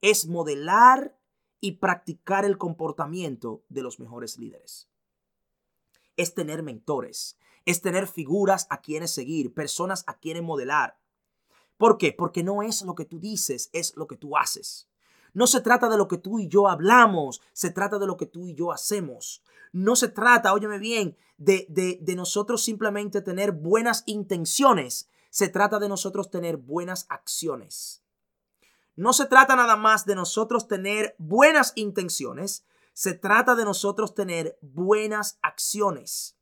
es 0.00 0.28
modelar 0.28 1.18
y 1.60 1.72
practicar 1.72 2.44
el 2.44 2.56
comportamiento 2.56 3.64
de 3.68 3.82
los 3.82 3.98
mejores 3.98 4.38
líderes. 4.38 4.88
Es 6.18 6.34
tener 6.34 6.62
mentores, 6.62 7.38
es 7.64 7.80
tener 7.80 8.06
figuras 8.06 8.66
a 8.68 8.82
quienes 8.82 9.10
seguir, 9.10 9.54
personas 9.54 10.04
a 10.06 10.18
quienes 10.18 10.42
modelar. 10.42 10.98
¿Por 11.78 11.96
qué? 11.96 12.12
Porque 12.12 12.42
no 12.42 12.62
es 12.62 12.82
lo 12.82 12.94
que 12.94 13.06
tú 13.06 13.18
dices, 13.18 13.70
es 13.72 13.96
lo 13.96 14.06
que 14.06 14.16
tú 14.16 14.36
haces. 14.36 14.88
No 15.32 15.46
se 15.46 15.60
trata 15.60 15.88
de 15.88 15.96
lo 15.96 16.08
que 16.08 16.18
tú 16.18 16.38
y 16.38 16.48
yo 16.48 16.68
hablamos, 16.68 17.40
se 17.52 17.70
trata 17.70 17.98
de 17.98 18.06
lo 18.06 18.16
que 18.16 18.26
tú 18.26 18.46
y 18.46 18.54
yo 18.54 18.72
hacemos. 18.72 19.42
No 19.72 19.96
se 19.96 20.08
trata, 20.08 20.52
óyeme 20.52 20.78
bien, 20.78 21.16
de, 21.36 21.66
de, 21.68 21.98
de 22.02 22.16
nosotros 22.16 22.62
simplemente 22.62 23.22
tener 23.22 23.52
buenas 23.52 24.02
intenciones, 24.06 25.08
se 25.30 25.48
trata 25.48 25.78
de 25.78 25.88
nosotros 25.88 26.30
tener 26.30 26.56
buenas 26.56 27.06
acciones. 27.08 28.02
No 28.96 29.12
se 29.12 29.26
trata 29.26 29.54
nada 29.54 29.76
más 29.76 30.06
de 30.06 30.16
nosotros 30.16 30.66
tener 30.66 31.14
buenas 31.18 31.72
intenciones, 31.76 32.64
se 32.98 33.14
trata 33.14 33.54
de 33.54 33.64
nosotros 33.64 34.12
tener 34.12 34.58
buenas 34.60 35.38
acciones. 35.40 36.36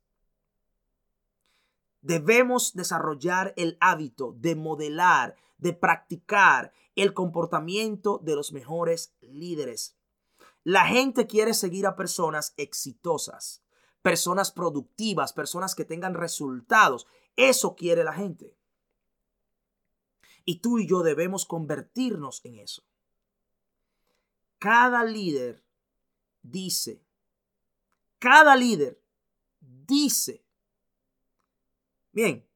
Debemos 2.01 2.73
desarrollar 2.73 3.53
el 3.57 3.77
hábito 3.79 4.33
de 4.39 4.55
modelar, 4.55 5.35
de 5.59 5.73
practicar 5.73 6.73
el 6.95 7.13
comportamiento 7.13 8.19
de 8.23 8.35
los 8.35 8.53
mejores 8.53 9.13
líderes. 9.21 9.99
La 10.63 10.87
gente 10.87 11.27
quiere 11.27 11.53
seguir 11.53 11.85
a 11.85 11.95
personas 11.95 12.55
exitosas, 12.57 13.61
personas 14.01 14.51
productivas, 14.51 15.33
personas 15.33 15.75
que 15.75 15.85
tengan 15.85 16.15
resultados. 16.15 17.05
Eso 17.35 17.75
quiere 17.75 18.03
la 18.03 18.13
gente. 18.13 18.57
Y 20.43 20.55
tú 20.55 20.79
y 20.79 20.87
yo 20.87 21.03
debemos 21.03 21.45
convertirnos 21.45 22.43
en 22.45 22.55
eso. 22.55 22.81
Cada 24.57 25.03
líder 25.03 25.66
dice, 26.51 27.01
cada 28.19 28.55
líder 28.55 29.01
dice, 29.59 30.43
bien, 32.11 32.47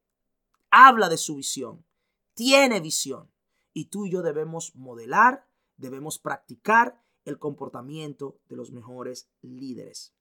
habla 0.69 1.09
de 1.09 1.17
su 1.17 1.35
visión, 1.35 1.85
tiene 2.33 2.79
visión. 2.79 3.29
Y 3.73 3.85
tú 3.85 4.05
y 4.05 4.11
yo 4.11 4.21
debemos 4.21 4.75
modelar, 4.75 5.47
debemos 5.77 6.19
practicar 6.19 7.01
el 7.23 7.39
comportamiento 7.39 8.37
de 8.49 8.55
los 8.57 8.71
mejores 8.71 9.29
líderes. 9.41 10.13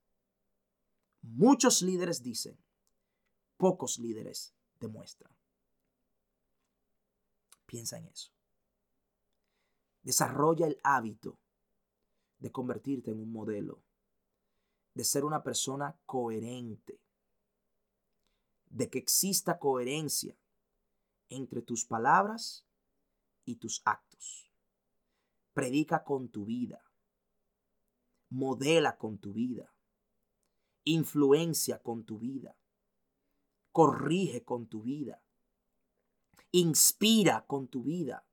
Muchos 1.22 1.82
líderes 1.82 2.22
dicen, 2.22 2.58
pocos 3.56 3.98
líderes 3.98 4.54
demuestran. 4.78 5.32
Piensa 7.66 7.98
en 7.98 8.06
eso. 8.06 8.30
Desarrolla 10.02 10.66
el 10.66 10.78
hábito 10.82 11.38
de 12.40 12.50
convertirte 12.50 13.10
en 13.10 13.20
un 13.20 13.32
modelo, 13.32 13.82
de 14.94 15.04
ser 15.04 15.24
una 15.24 15.42
persona 15.42 15.96
coherente, 16.06 17.00
de 18.66 18.88
que 18.88 18.98
exista 18.98 19.58
coherencia 19.58 20.36
entre 21.28 21.62
tus 21.62 21.84
palabras 21.84 22.66
y 23.44 23.56
tus 23.56 23.82
actos. 23.84 24.50
Predica 25.52 26.02
con 26.02 26.28
tu 26.28 26.46
vida, 26.46 26.82
modela 28.30 28.96
con 28.96 29.18
tu 29.18 29.32
vida, 29.32 29.74
influencia 30.84 31.82
con 31.82 32.04
tu 32.04 32.18
vida, 32.18 32.56
corrige 33.72 34.44
con 34.44 34.66
tu 34.66 34.82
vida, 34.82 35.22
inspira 36.52 37.44
con 37.46 37.68
tu 37.68 37.82
vida, 37.82 38.24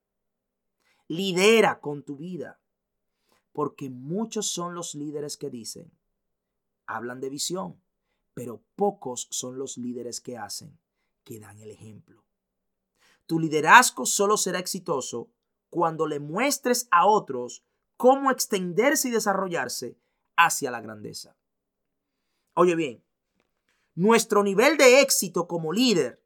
lidera 1.07 1.81
con 1.81 2.03
tu 2.03 2.15
vida 2.15 2.59
porque 3.57 3.89
muchos 3.89 4.45
son 4.51 4.75
los 4.75 4.93
líderes 4.93 5.35
que 5.35 5.49
dicen, 5.49 5.91
hablan 6.85 7.19
de 7.19 7.31
visión, 7.31 7.81
pero 8.35 8.61
pocos 8.75 9.27
son 9.31 9.57
los 9.57 9.79
líderes 9.79 10.21
que 10.21 10.37
hacen, 10.37 10.77
que 11.23 11.39
dan 11.39 11.57
el 11.57 11.71
ejemplo. 11.71 12.23
Tu 13.25 13.39
liderazgo 13.39 14.05
solo 14.05 14.37
será 14.37 14.59
exitoso 14.59 15.31
cuando 15.71 16.05
le 16.05 16.19
muestres 16.19 16.87
a 16.91 17.07
otros 17.07 17.65
cómo 17.95 18.29
extenderse 18.29 19.07
y 19.07 19.11
desarrollarse 19.11 19.97
hacia 20.35 20.69
la 20.69 20.79
grandeza. 20.79 21.35
Oye 22.53 22.75
bien, 22.75 23.03
nuestro 23.95 24.43
nivel 24.43 24.77
de 24.77 25.01
éxito 25.01 25.47
como 25.47 25.73
líder 25.73 26.23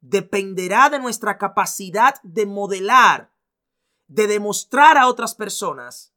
dependerá 0.00 0.90
de 0.90 1.00
nuestra 1.00 1.38
capacidad 1.38 2.22
de 2.22 2.46
modelar, 2.46 3.32
de 4.06 4.28
demostrar 4.28 4.96
a 4.96 5.08
otras 5.08 5.34
personas 5.34 6.11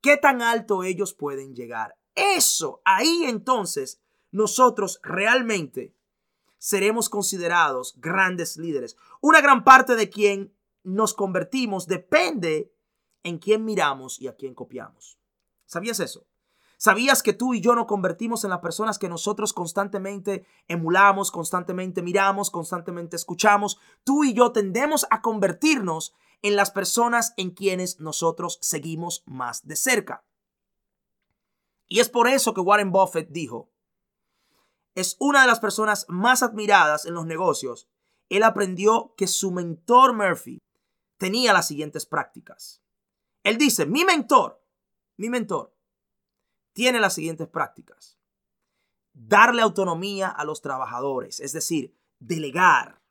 qué 0.00 0.16
tan 0.16 0.42
alto 0.42 0.82
ellos 0.84 1.14
pueden 1.14 1.54
llegar. 1.54 1.96
Eso, 2.14 2.82
ahí 2.84 3.24
entonces, 3.24 4.00
nosotros 4.30 5.00
realmente 5.02 5.94
seremos 6.58 7.08
considerados 7.08 7.94
grandes 7.98 8.56
líderes. 8.56 8.96
Una 9.20 9.40
gran 9.40 9.64
parte 9.64 9.96
de 9.96 10.10
quien 10.10 10.54
nos 10.82 11.14
convertimos 11.14 11.86
depende 11.86 12.72
en 13.22 13.38
quién 13.38 13.64
miramos 13.64 14.20
y 14.20 14.28
a 14.28 14.36
quién 14.36 14.54
copiamos. 14.54 15.18
¿Sabías 15.66 16.00
eso? 16.00 16.26
¿Sabías 16.76 17.22
que 17.22 17.34
tú 17.34 17.52
y 17.52 17.60
yo 17.60 17.74
nos 17.74 17.84
convertimos 17.84 18.42
en 18.44 18.50
las 18.50 18.60
personas 18.60 18.98
que 18.98 19.10
nosotros 19.10 19.52
constantemente 19.52 20.46
emulamos, 20.66 21.30
constantemente 21.30 22.00
miramos, 22.00 22.50
constantemente 22.50 23.16
escuchamos? 23.16 23.78
Tú 24.02 24.24
y 24.24 24.32
yo 24.32 24.52
tendemos 24.52 25.06
a 25.10 25.20
convertirnos 25.20 26.14
en 26.42 26.56
las 26.56 26.70
personas 26.70 27.34
en 27.36 27.50
quienes 27.50 28.00
nosotros 28.00 28.58
seguimos 28.60 29.22
más 29.26 29.66
de 29.66 29.76
cerca. 29.76 30.24
Y 31.86 32.00
es 32.00 32.08
por 32.08 32.28
eso 32.28 32.54
que 32.54 32.60
Warren 32.60 32.92
Buffett 32.92 33.30
dijo, 33.30 33.70
es 34.94 35.16
una 35.18 35.42
de 35.42 35.46
las 35.46 35.60
personas 35.60 36.06
más 36.08 36.42
admiradas 36.42 37.04
en 37.04 37.14
los 37.14 37.26
negocios. 37.26 37.88
Él 38.28 38.42
aprendió 38.42 39.14
que 39.16 39.26
su 39.26 39.50
mentor 39.50 40.14
Murphy 40.14 40.58
tenía 41.18 41.52
las 41.52 41.66
siguientes 41.66 42.06
prácticas. 42.06 42.82
Él 43.42 43.58
dice, 43.58 43.86
mi 43.86 44.04
mentor, 44.04 44.62
mi 45.16 45.30
mentor, 45.30 45.74
tiene 46.72 47.00
las 47.00 47.14
siguientes 47.14 47.48
prácticas. 47.48 48.18
Darle 49.12 49.62
autonomía 49.62 50.28
a 50.28 50.44
los 50.44 50.62
trabajadores, 50.62 51.40
es 51.40 51.52
decir, 51.52 51.96
delegar, 52.20 53.02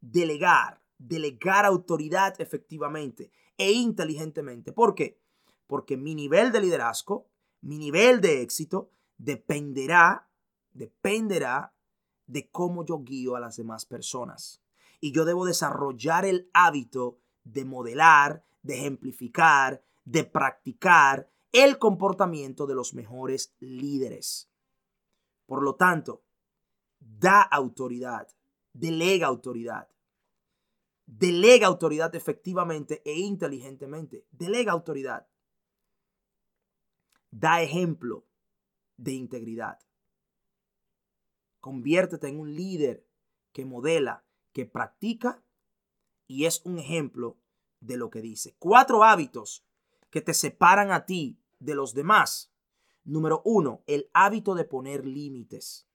delegar, 0.00 0.81
delegar 1.08 1.64
autoridad 1.64 2.40
efectivamente 2.40 3.30
e 3.56 3.72
inteligentemente. 3.72 4.72
¿Por 4.72 4.94
qué? 4.94 5.18
Porque 5.66 5.96
mi 5.96 6.14
nivel 6.14 6.52
de 6.52 6.60
liderazgo, 6.60 7.28
mi 7.60 7.78
nivel 7.78 8.20
de 8.20 8.42
éxito 8.42 8.90
dependerá, 9.18 10.28
dependerá 10.72 11.74
de 12.26 12.50
cómo 12.50 12.84
yo 12.84 13.02
guío 13.02 13.36
a 13.36 13.40
las 13.40 13.56
demás 13.56 13.84
personas. 13.84 14.62
Y 15.00 15.12
yo 15.12 15.24
debo 15.24 15.44
desarrollar 15.44 16.24
el 16.24 16.48
hábito 16.52 17.18
de 17.44 17.64
modelar, 17.64 18.44
de 18.62 18.74
ejemplificar, 18.74 19.82
de 20.04 20.24
practicar 20.24 21.28
el 21.50 21.78
comportamiento 21.78 22.66
de 22.66 22.74
los 22.74 22.94
mejores 22.94 23.54
líderes. 23.60 24.48
Por 25.46 25.62
lo 25.62 25.74
tanto, 25.74 26.22
da 26.98 27.42
autoridad, 27.42 28.28
delega 28.72 29.26
autoridad. 29.26 29.88
Delega 31.18 31.66
autoridad 31.66 32.14
efectivamente 32.14 33.02
e 33.04 33.18
inteligentemente. 33.18 34.26
Delega 34.30 34.72
autoridad. 34.72 35.28
Da 37.30 37.60
ejemplo 37.60 38.24
de 38.96 39.12
integridad. 39.12 39.78
Conviértete 41.60 42.28
en 42.28 42.40
un 42.40 42.54
líder 42.54 43.06
que 43.52 43.66
modela, 43.66 44.24
que 44.52 44.64
practica 44.64 45.44
y 46.26 46.46
es 46.46 46.62
un 46.64 46.78
ejemplo 46.78 47.38
de 47.80 47.98
lo 47.98 48.08
que 48.08 48.22
dice. 48.22 48.56
Cuatro 48.58 49.04
hábitos 49.04 49.66
que 50.08 50.22
te 50.22 50.32
separan 50.32 50.92
a 50.92 51.04
ti 51.04 51.38
de 51.58 51.74
los 51.74 51.92
demás. 51.92 52.54
Número 53.04 53.42
uno, 53.44 53.82
el 53.86 54.08
hábito 54.14 54.54
de 54.54 54.64
poner 54.64 55.04
límites. 55.04 55.86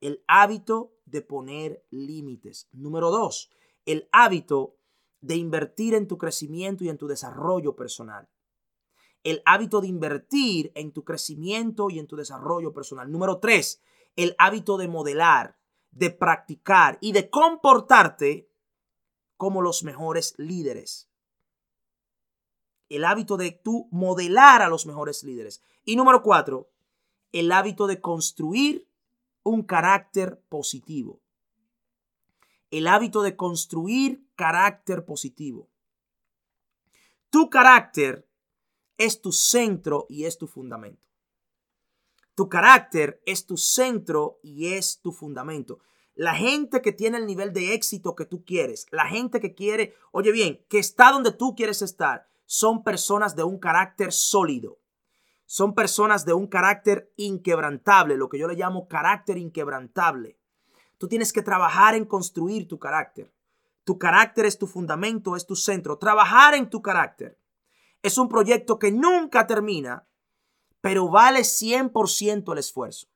El 0.00 0.22
hábito 0.28 0.94
de 1.06 1.22
poner 1.22 1.84
límites. 1.90 2.68
Número 2.72 3.10
dos, 3.10 3.50
el 3.86 4.08
hábito 4.12 4.76
de 5.20 5.36
invertir 5.36 5.94
en 5.94 6.06
tu 6.06 6.18
crecimiento 6.18 6.84
y 6.84 6.88
en 6.88 6.98
tu 6.98 7.06
desarrollo 7.06 7.74
personal. 7.74 8.28
El 9.22 9.42
hábito 9.46 9.80
de 9.80 9.88
invertir 9.88 10.72
en 10.74 10.92
tu 10.92 11.04
crecimiento 11.04 11.88
y 11.88 11.98
en 11.98 12.06
tu 12.06 12.16
desarrollo 12.16 12.72
personal. 12.72 13.10
Número 13.10 13.38
tres, 13.38 13.80
el 14.14 14.34
hábito 14.38 14.76
de 14.76 14.88
modelar, 14.88 15.58
de 15.90 16.10
practicar 16.10 16.98
y 17.00 17.12
de 17.12 17.30
comportarte 17.30 18.48
como 19.36 19.62
los 19.62 19.82
mejores 19.82 20.34
líderes. 20.36 21.08
El 22.88 23.04
hábito 23.04 23.36
de 23.36 23.50
tú 23.50 23.88
modelar 23.90 24.62
a 24.62 24.68
los 24.68 24.86
mejores 24.86 25.24
líderes. 25.24 25.62
Y 25.84 25.96
número 25.96 26.22
cuatro, 26.22 26.70
el 27.32 27.50
hábito 27.50 27.86
de 27.86 28.00
construir 28.00 28.88
un 29.42 29.62
carácter 29.62 30.40
positivo 30.48 31.20
el 32.78 32.86
hábito 32.86 33.22
de 33.22 33.36
construir 33.36 34.26
carácter 34.34 35.04
positivo. 35.04 35.70
Tu 37.30 37.50
carácter 37.50 38.28
es 38.96 39.20
tu 39.20 39.32
centro 39.32 40.06
y 40.08 40.24
es 40.24 40.38
tu 40.38 40.46
fundamento. 40.46 41.06
Tu 42.34 42.48
carácter 42.48 43.22
es 43.24 43.46
tu 43.46 43.56
centro 43.56 44.38
y 44.42 44.74
es 44.74 45.00
tu 45.00 45.12
fundamento. 45.12 45.78
La 46.14 46.34
gente 46.34 46.82
que 46.82 46.92
tiene 46.92 47.18
el 47.18 47.26
nivel 47.26 47.52
de 47.52 47.74
éxito 47.74 48.14
que 48.14 48.24
tú 48.24 48.44
quieres, 48.44 48.86
la 48.90 49.06
gente 49.06 49.40
que 49.40 49.54
quiere, 49.54 49.94
oye 50.12 50.32
bien, 50.32 50.64
que 50.68 50.78
está 50.78 51.12
donde 51.12 51.32
tú 51.32 51.54
quieres 51.54 51.82
estar, 51.82 52.28
son 52.46 52.84
personas 52.84 53.36
de 53.36 53.42
un 53.42 53.58
carácter 53.58 54.12
sólido. 54.12 54.78
Son 55.46 55.74
personas 55.74 56.24
de 56.24 56.32
un 56.32 56.46
carácter 56.46 57.12
inquebrantable, 57.16 58.16
lo 58.16 58.28
que 58.28 58.38
yo 58.38 58.48
le 58.48 58.56
llamo 58.56 58.88
carácter 58.88 59.38
inquebrantable. 59.38 60.38
Tú 60.98 61.08
tienes 61.08 61.32
que 61.32 61.42
trabajar 61.42 61.94
en 61.94 62.04
construir 62.04 62.68
tu 62.68 62.78
carácter. 62.78 63.32
Tu 63.84 63.98
carácter 63.98 64.46
es 64.46 64.58
tu 64.58 64.66
fundamento, 64.66 65.36
es 65.36 65.46
tu 65.46 65.54
centro. 65.54 65.98
Trabajar 65.98 66.54
en 66.54 66.70
tu 66.70 66.82
carácter 66.82 67.38
es 68.02 68.18
un 68.18 68.28
proyecto 68.28 68.78
que 68.78 68.92
nunca 68.92 69.46
termina, 69.46 70.08
pero 70.80 71.08
vale 71.08 71.40
100% 71.40 72.52
el 72.52 72.58
esfuerzo. 72.58 73.08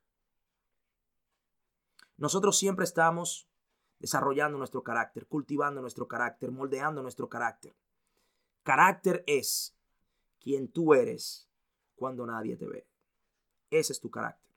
Nosotros 2.16 2.58
siempre 2.58 2.84
estamos 2.84 3.48
desarrollando 3.98 4.58
nuestro 4.58 4.82
carácter, 4.82 5.26
cultivando 5.26 5.80
nuestro 5.80 6.06
carácter, 6.08 6.50
moldeando 6.50 7.02
nuestro 7.02 7.28
carácter. 7.28 7.74
Carácter 8.62 9.24
es 9.26 9.76
quien 10.38 10.68
tú 10.68 10.94
eres 10.94 11.48
cuando 11.94 12.26
nadie 12.26 12.56
te 12.56 12.66
ve. 12.66 12.86
Ese 13.70 13.92
es 13.92 14.00
tu 14.00 14.10
carácter. 14.10 14.49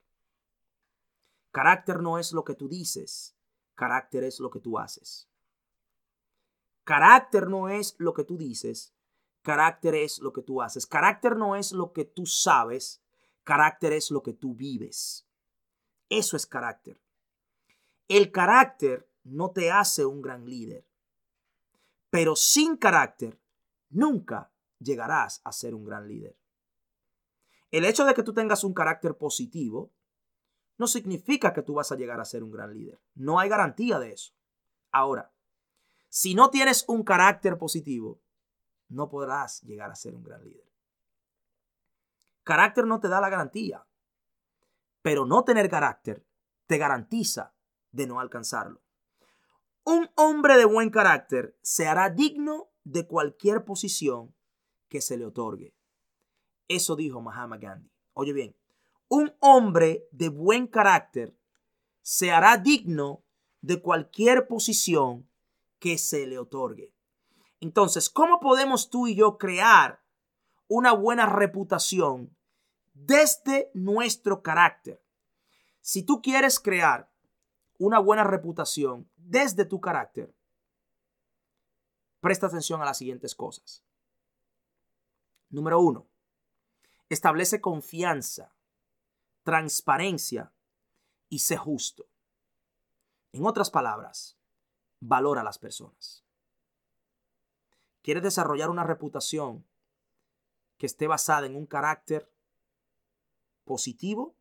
Carácter 1.54 2.00
no 2.00 2.18
es 2.18 2.32
lo 2.32 2.42
que 2.42 2.56
tú 2.56 2.68
dices, 2.68 3.36
carácter 3.76 4.24
es 4.24 4.40
lo 4.40 4.50
que 4.50 4.58
tú 4.58 4.76
haces. 4.76 5.28
Carácter 6.82 7.48
no 7.48 7.68
es 7.68 7.94
lo 7.98 8.12
que 8.12 8.24
tú 8.24 8.36
dices, 8.36 8.92
carácter 9.40 9.94
es 9.94 10.18
lo 10.18 10.32
que 10.32 10.42
tú 10.42 10.60
haces. 10.60 10.84
Carácter 10.84 11.36
no 11.36 11.54
es 11.54 11.70
lo 11.70 11.92
que 11.92 12.06
tú 12.06 12.26
sabes, 12.26 13.04
carácter 13.44 13.92
es 13.92 14.10
lo 14.10 14.20
que 14.24 14.32
tú 14.32 14.56
vives. 14.56 15.28
Eso 16.08 16.36
es 16.36 16.44
carácter. 16.44 17.00
El 18.08 18.32
carácter 18.32 19.08
no 19.22 19.52
te 19.52 19.70
hace 19.70 20.04
un 20.04 20.22
gran 20.22 20.46
líder, 20.46 20.84
pero 22.10 22.34
sin 22.34 22.76
carácter 22.76 23.40
nunca 23.90 24.50
llegarás 24.80 25.40
a 25.44 25.52
ser 25.52 25.76
un 25.76 25.84
gran 25.84 26.08
líder. 26.08 26.36
El 27.70 27.84
hecho 27.84 28.04
de 28.04 28.14
que 28.14 28.24
tú 28.24 28.34
tengas 28.34 28.64
un 28.64 28.74
carácter 28.74 29.16
positivo 29.16 29.93
no 30.76 30.86
significa 30.86 31.52
que 31.52 31.62
tú 31.62 31.74
vas 31.74 31.92
a 31.92 31.96
llegar 31.96 32.20
a 32.20 32.24
ser 32.24 32.42
un 32.42 32.50
gran 32.50 32.72
líder. 32.72 33.00
No 33.14 33.38
hay 33.38 33.48
garantía 33.48 33.98
de 33.98 34.12
eso. 34.12 34.32
Ahora, 34.90 35.32
si 36.08 36.34
no 36.34 36.50
tienes 36.50 36.84
un 36.88 37.02
carácter 37.02 37.58
positivo, 37.58 38.20
no 38.88 39.08
podrás 39.08 39.62
llegar 39.62 39.90
a 39.90 39.96
ser 39.96 40.14
un 40.14 40.22
gran 40.22 40.44
líder. 40.44 40.64
Carácter 42.42 42.86
no 42.86 43.00
te 43.00 43.08
da 43.08 43.20
la 43.20 43.30
garantía, 43.30 43.86
pero 45.02 45.24
no 45.24 45.44
tener 45.44 45.68
carácter 45.68 46.24
te 46.66 46.78
garantiza 46.78 47.54
de 47.90 48.06
no 48.06 48.20
alcanzarlo. 48.20 48.82
Un 49.84 50.10
hombre 50.14 50.56
de 50.56 50.64
buen 50.64 50.90
carácter 50.90 51.58
se 51.62 51.86
hará 51.86 52.10
digno 52.10 52.70
de 52.84 53.06
cualquier 53.06 53.64
posición 53.64 54.34
que 54.88 55.00
se 55.00 55.16
le 55.16 55.26
otorgue. 55.26 55.74
Eso 56.68 56.96
dijo 56.96 57.20
Mahatma 57.20 57.58
Gandhi. 57.58 57.90
Oye 58.12 58.32
bien, 58.32 58.56
un 59.14 59.32
hombre 59.38 60.08
de 60.10 60.28
buen 60.28 60.66
carácter 60.66 61.38
se 62.02 62.32
hará 62.32 62.56
digno 62.56 63.22
de 63.60 63.80
cualquier 63.80 64.48
posición 64.48 65.30
que 65.78 65.98
se 65.98 66.26
le 66.26 66.36
otorgue. 66.36 66.92
Entonces, 67.60 68.10
¿cómo 68.10 68.40
podemos 68.40 68.90
tú 68.90 69.06
y 69.06 69.14
yo 69.14 69.38
crear 69.38 70.02
una 70.66 70.92
buena 70.92 71.26
reputación 71.26 72.36
desde 72.92 73.70
nuestro 73.72 74.42
carácter? 74.42 75.00
Si 75.80 76.02
tú 76.02 76.20
quieres 76.20 76.58
crear 76.58 77.08
una 77.78 78.00
buena 78.00 78.24
reputación 78.24 79.08
desde 79.16 79.64
tu 79.64 79.80
carácter, 79.80 80.34
presta 82.18 82.48
atención 82.48 82.82
a 82.82 82.84
las 82.84 82.98
siguientes 82.98 83.36
cosas. 83.36 83.84
Número 85.50 85.78
uno, 85.78 86.08
establece 87.08 87.60
confianza, 87.60 88.53
transparencia 89.44 90.52
y 91.28 91.38
sé 91.38 91.56
justo. 91.56 92.06
En 93.32 93.46
otras 93.46 93.70
palabras, 93.70 94.36
valora 95.00 95.42
a 95.42 95.44
las 95.44 95.58
personas. 95.58 96.24
¿Quieres 98.02 98.22
desarrollar 98.22 98.70
una 98.70 98.84
reputación 98.84 99.64
que 100.78 100.86
esté 100.86 101.06
basada 101.06 101.46
en 101.46 101.56
un 101.56 101.66
carácter 101.66 102.30
positivo? 103.64 104.34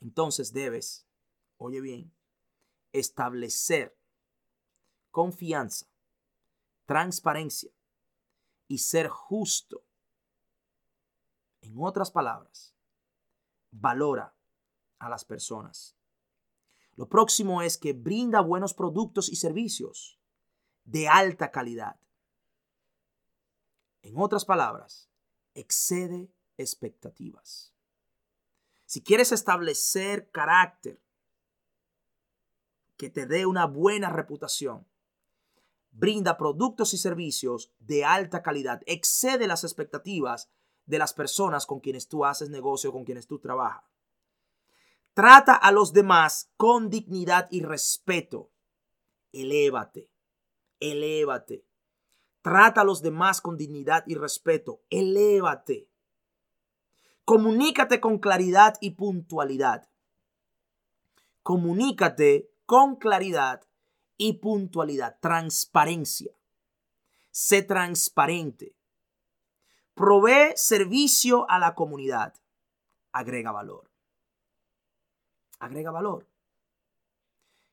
Entonces 0.00 0.52
debes, 0.52 1.06
oye 1.58 1.80
bien, 1.80 2.12
establecer 2.92 3.96
confianza, 5.10 5.86
transparencia 6.86 7.70
y 8.66 8.78
ser 8.78 9.08
justo. 9.08 9.84
En 11.60 11.74
otras 11.78 12.10
palabras, 12.10 12.74
valora 13.72 14.34
a 14.98 15.08
las 15.08 15.24
personas. 15.24 15.96
Lo 16.94 17.08
próximo 17.08 17.62
es 17.62 17.78
que 17.78 17.92
brinda 17.92 18.40
buenos 18.40 18.74
productos 18.74 19.28
y 19.28 19.36
servicios 19.36 20.20
de 20.84 21.08
alta 21.08 21.50
calidad. 21.50 21.98
En 24.02 24.18
otras 24.18 24.44
palabras, 24.44 25.10
excede 25.54 26.30
expectativas. 26.56 27.72
Si 28.84 29.02
quieres 29.02 29.32
establecer 29.32 30.30
carácter 30.30 31.00
que 32.96 33.10
te 33.10 33.26
dé 33.26 33.46
una 33.46 33.66
buena 33.66 34.10
reputación, 34.10 34.86
brinda 35.92 36.36
productos 36.36 36.92
y 36.94 36.98
servicios 36.98 37.72
de 37.78 38.04
alta 38.04 38.42
calidad, 38.42 38.82
excede 38.86 39.46
las 39.46 39.64
expectativas 39.64 40.50
de 40.92 40.98
las 40.98 41.14
personas 41.14 41.64
con 41.64 41.80
quienes 41.80 42.06
tú 42.06 42.26
haces 42.26 42.50
negocio, 42.50 42.92
con 42.92 43.04
quienes 43.04 43.26
tú 43.26 43.38
trabajas. 43.38 43.82
Trata 45.14 45.54
a 45.54 45.72
los 45.72 45.94
demás 45.94 46.50
con 46.58 46.90
dignidad 46.90 47.48
y 47.50 47.62
respeto. 47.62 48.50
Elévate, 49.32 50.10
elévate. 50.80 51.64
Trata 52.42 52.82
a 52.82 52.84
los 52.84 53.00
demás 53.00 53.40
con 53.40 53.56
dignidad 53.56 54.04
y 54.06 54.16
respeto. 54.16 54.82
Elévate. 54.90 55.88
Comunícate 57.24 57.98
con 57.98 58.18
claridad 58.18 58.74
y 58.80 58.90
puntualidad. 58.90 59.88
Comunícate 61.42 62.50
con 62.66 62.96
claridad 62.96 63.62
y 64.18 64.34
puntualidad. 64.34 65.16
Transparencia. 65.20 66.32
Sé 67.30 67.62
transparente. 67.62 68.74
Provee 69.94 70.52
servicio 70.56 71.48
a 71.50 71.58
la 71.58 71.74
comunidad. 71.74 72.34
Agrega 73.12 73.52
valor. 73.52 73.90
Agrega 75.58 75.90
valor. 75.90 76.26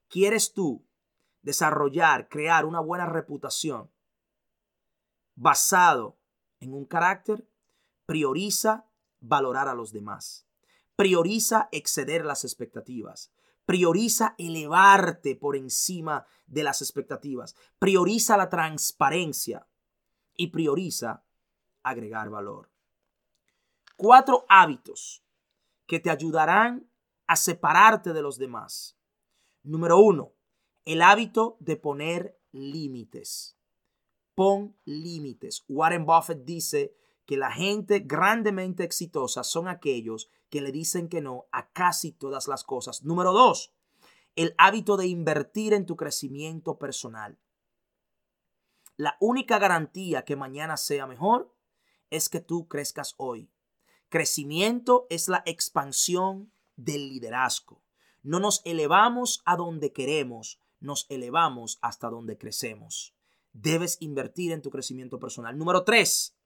¿Quieres 0.08 0.52
tú 0.52 0.84
desarrollar, 1.42 2.28
crear 2.28 2.66
una 2.66 2.80
buena 2.80 3.06
reputación 3.06 3.90
basado 5.34 6.18
en 6.60 6.74
un 6.74 6.84
carácter? 6.84 7.48
Prioriza 8.06 8.86
valorar 9.20 9.68
a 9.68 9.74
los 9.74 9.92
demás. 9.92 10.46
Prioriza 10.96 11.68
exceder 11.72 12.26
las 12.26 12.44
expectativas. 12.44 13.32
Prioriza 13.64 14.34
elevarte 14.36 15.36
por 15.36 15.56
encima 15.56 16.26
de 16.46 16.64
las 16.64 16.82
expectativas. 16.82 17.54
Prioriza 17.78 18.36
la 18.36 18.50
transparencia 18.50 19.66
y 20.36 20.48
prioriza 20.48 21.24
agregar 21.82 22.30
valor. 22.30 22.70
Cuatro 23.96 24.46
hábitos 24.48 25.22
que 25.86 26.00
te 26.00 26.10
ayudarán 26.10 26.90
a 27.26 27.36
separarte 27.36 28.12
de 28.12 28.22
los 28.22 28.38
demás. 28.38 28.96
Número 29.62 29.98
uno, 29.98 30.32
el 30.84 31.02
hábito 31.02 31.56
de 31.60 31.76
poner 31.76 32.40
límites. 32.52 33.56
Pon 34.34 34.76
límites. 34.84 35.64
Warren 35.68 36.06
Buffett 36.06 36.44
dice 36.44 36.94
que 37.26 37.36
la 37.36 37.52
gente 37.52 38.00
grandemente 38.00 38.84
exitosa 38.84 39.44
son 39.44 39.68
aquellos 39.68 40.30
que 40.48 40.60
le 40.60 40.72
dicen 40.72 41.08
que 41.08 41.20
no 41.20 41.46
a 41.52 41.70
casi 41.70 42.12
todas 42.12 42.48
las 42.48 42.64
cosas. 42.64 43.04
Número 43.04 43.32
dos, 43.32 43.72
el 44.34 44.54
hábito 44.58 44.96
de 44.96 45.06
invertir 45.06 45.74
en 45.74 45.86
tu 45.86 45.96
crecimiento 45.96 46.78
personal. 46.78 47.38
La 48.96 49.16
única 49.20 49.58
garantía 49.58 50.24
que 50.24 50.36
mañana 50.36 50.76
sea 50.76 51.06
mejor 51.06 51.54
es 52.10 52.28
que 52.28 52.40
tú 52.40 52.68
crezcas 52.68 53.14
hoy. 53.16 53.50
Crecimiento 54.08 55.06
es 55.08 55.28
la 55.28 55.42
expansión 55.46 56.52
del 56.76 57.08
liderazgo. 57.08 57.82
No 58.22 58.40
nos 58.40 58.60
elevamos 58.64 59.40
a 59.44 59.56
donde 59.56 59.92
queremos, 59.92 60.60
nos 60.80 61.06
elevamos 61.08 61.78
hasta 61.80 62.10
donde 62.10 62.36
crecemos. 62.36 63.14
Debes 63.52 63.96
invertir 64.00 64.52
en 64.52 64.62
tu 64.62 64.70
crecimiento 64.70 65.18
personal. 65.18 65.56
Número 65.56 65.84
tres, 65.84 66.36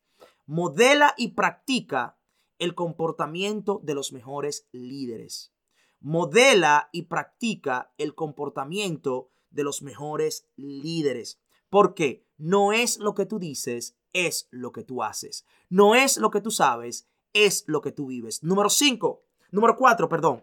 modela 0.46 1.14
y 1.16 1.28
practica 1.28 2.18
el 2.58 2.74
comportamiento 2.74 3.80
de 3.82 3.94
los 3.94 4.12
mejores 4.12 4.68
líderes. 4.72 5.52
Modela 6.00 6.90
y 6.92 7.02
practica 7.02 7.92
el 7.98 8.14
comportamiento 8.14 9.30
de 9.50 9.64
los 9.64 9.82
mejores 9.82 10.48
líderes. 10.56 11.40
Porque 11.70 12.26
no 12.36 12.72
es 12.72 12.98
lo 12.98 13.14
que 13.14 13.26
tú 13.26 13.38
dices, 13.38 13.96
es 14.14 14.48
lo 14.50 14.72
que 14.72 14.84
tú 14.84 15.02
haces. 15.02 15.44
No 15.68 15.94
es 15.94 16.16
lo 16.16 16.30
que 16.30 16.40
tú 16.40 16.50
sabes, 16.50 17.06
es 17.34 17.64
lo 17.66 17.82
que 17.82 17.92
tú 17.92 18.06
vives. 18.06 18.42
Número 18.42 18.70
cinco, 18.70 19.24
número 19.50 19.76
cuatro, 19.76 20.08
perdón. 20.08 20.42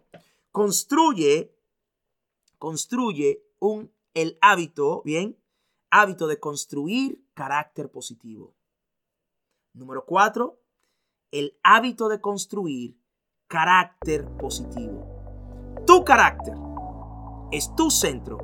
Construye, 0.51 1.57
construye 2.59 3.43
un, 3.57 3.91
el 4.13 4.37
hábito, 4.41 5.01
bien, 5.03 5.39
hábito 5.89 6.27
de 6.27 6.39
construir 6.39 7.25
carácter 7.33 7.89
positivo. 7.89 8.53
Número 9.73 10.05
cuatro, 10.05 10.61
el 11.31 11.57
hábito 11.63 12.09
de 12.09 12.19
construir 12.19 12.99
carácter 13.47 14.27
positivo. 14.37 15.07
Tu 15.87 16.03
carácter 16.03 16.55
es 17.51 17.73
tu 17.75 17.89
centro 17.89 18.37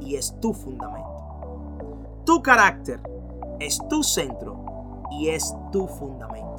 y 0.00 0.16
es 0.16 0.34
tu 0.40 0.52
fundamento. 0.52 2.22
Tu 2.26 2.42
carácter 2.42 3.00
es 3.60 3.78
tu 3.88 4.02
centro 4.02 4.63
y 5.18 5.28
es 5.28 5.54
tu 5.72 5.86
fundamento. 5.86 6.54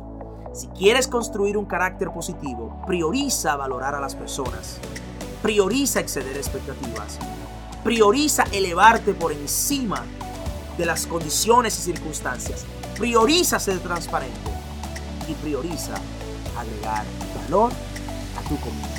Si 0.54 0.68
quieres 0.68 1.08
construir 1.08 1.58
un 1.58 1.66
carácter 1.66 2.12
positivo, 2.12 2.82
prioriza 2.88 3.56
valorar 3.56 3.94
a 3.96 4.00
las 4.00 4.16
personas, 4.16 4.78
prioriza 5.42 6.00
exceder 6.00 6.38
expectativas, 6.38 7.20
prioriza 7.84 8.44
elevarte 8.52 9.14
por 9.14 9.32
encima 9.32 10.04
de 10.78 10.86
las 10.86 11.06
condiciones 11.08 11.78
y 11.80 11.82
circunstancias, 11.82 12.66
prioriza 12.98 13.60
ser 13.60 13.80
transparente 13.80 14.40
y 15.28 15.34
prioriza 15.34 15.96
agregar 16.58 17.04
valor 17.44 17.72
a 18.38 18.50
tu 18.50 18.58
comunidad. 18.60 18.95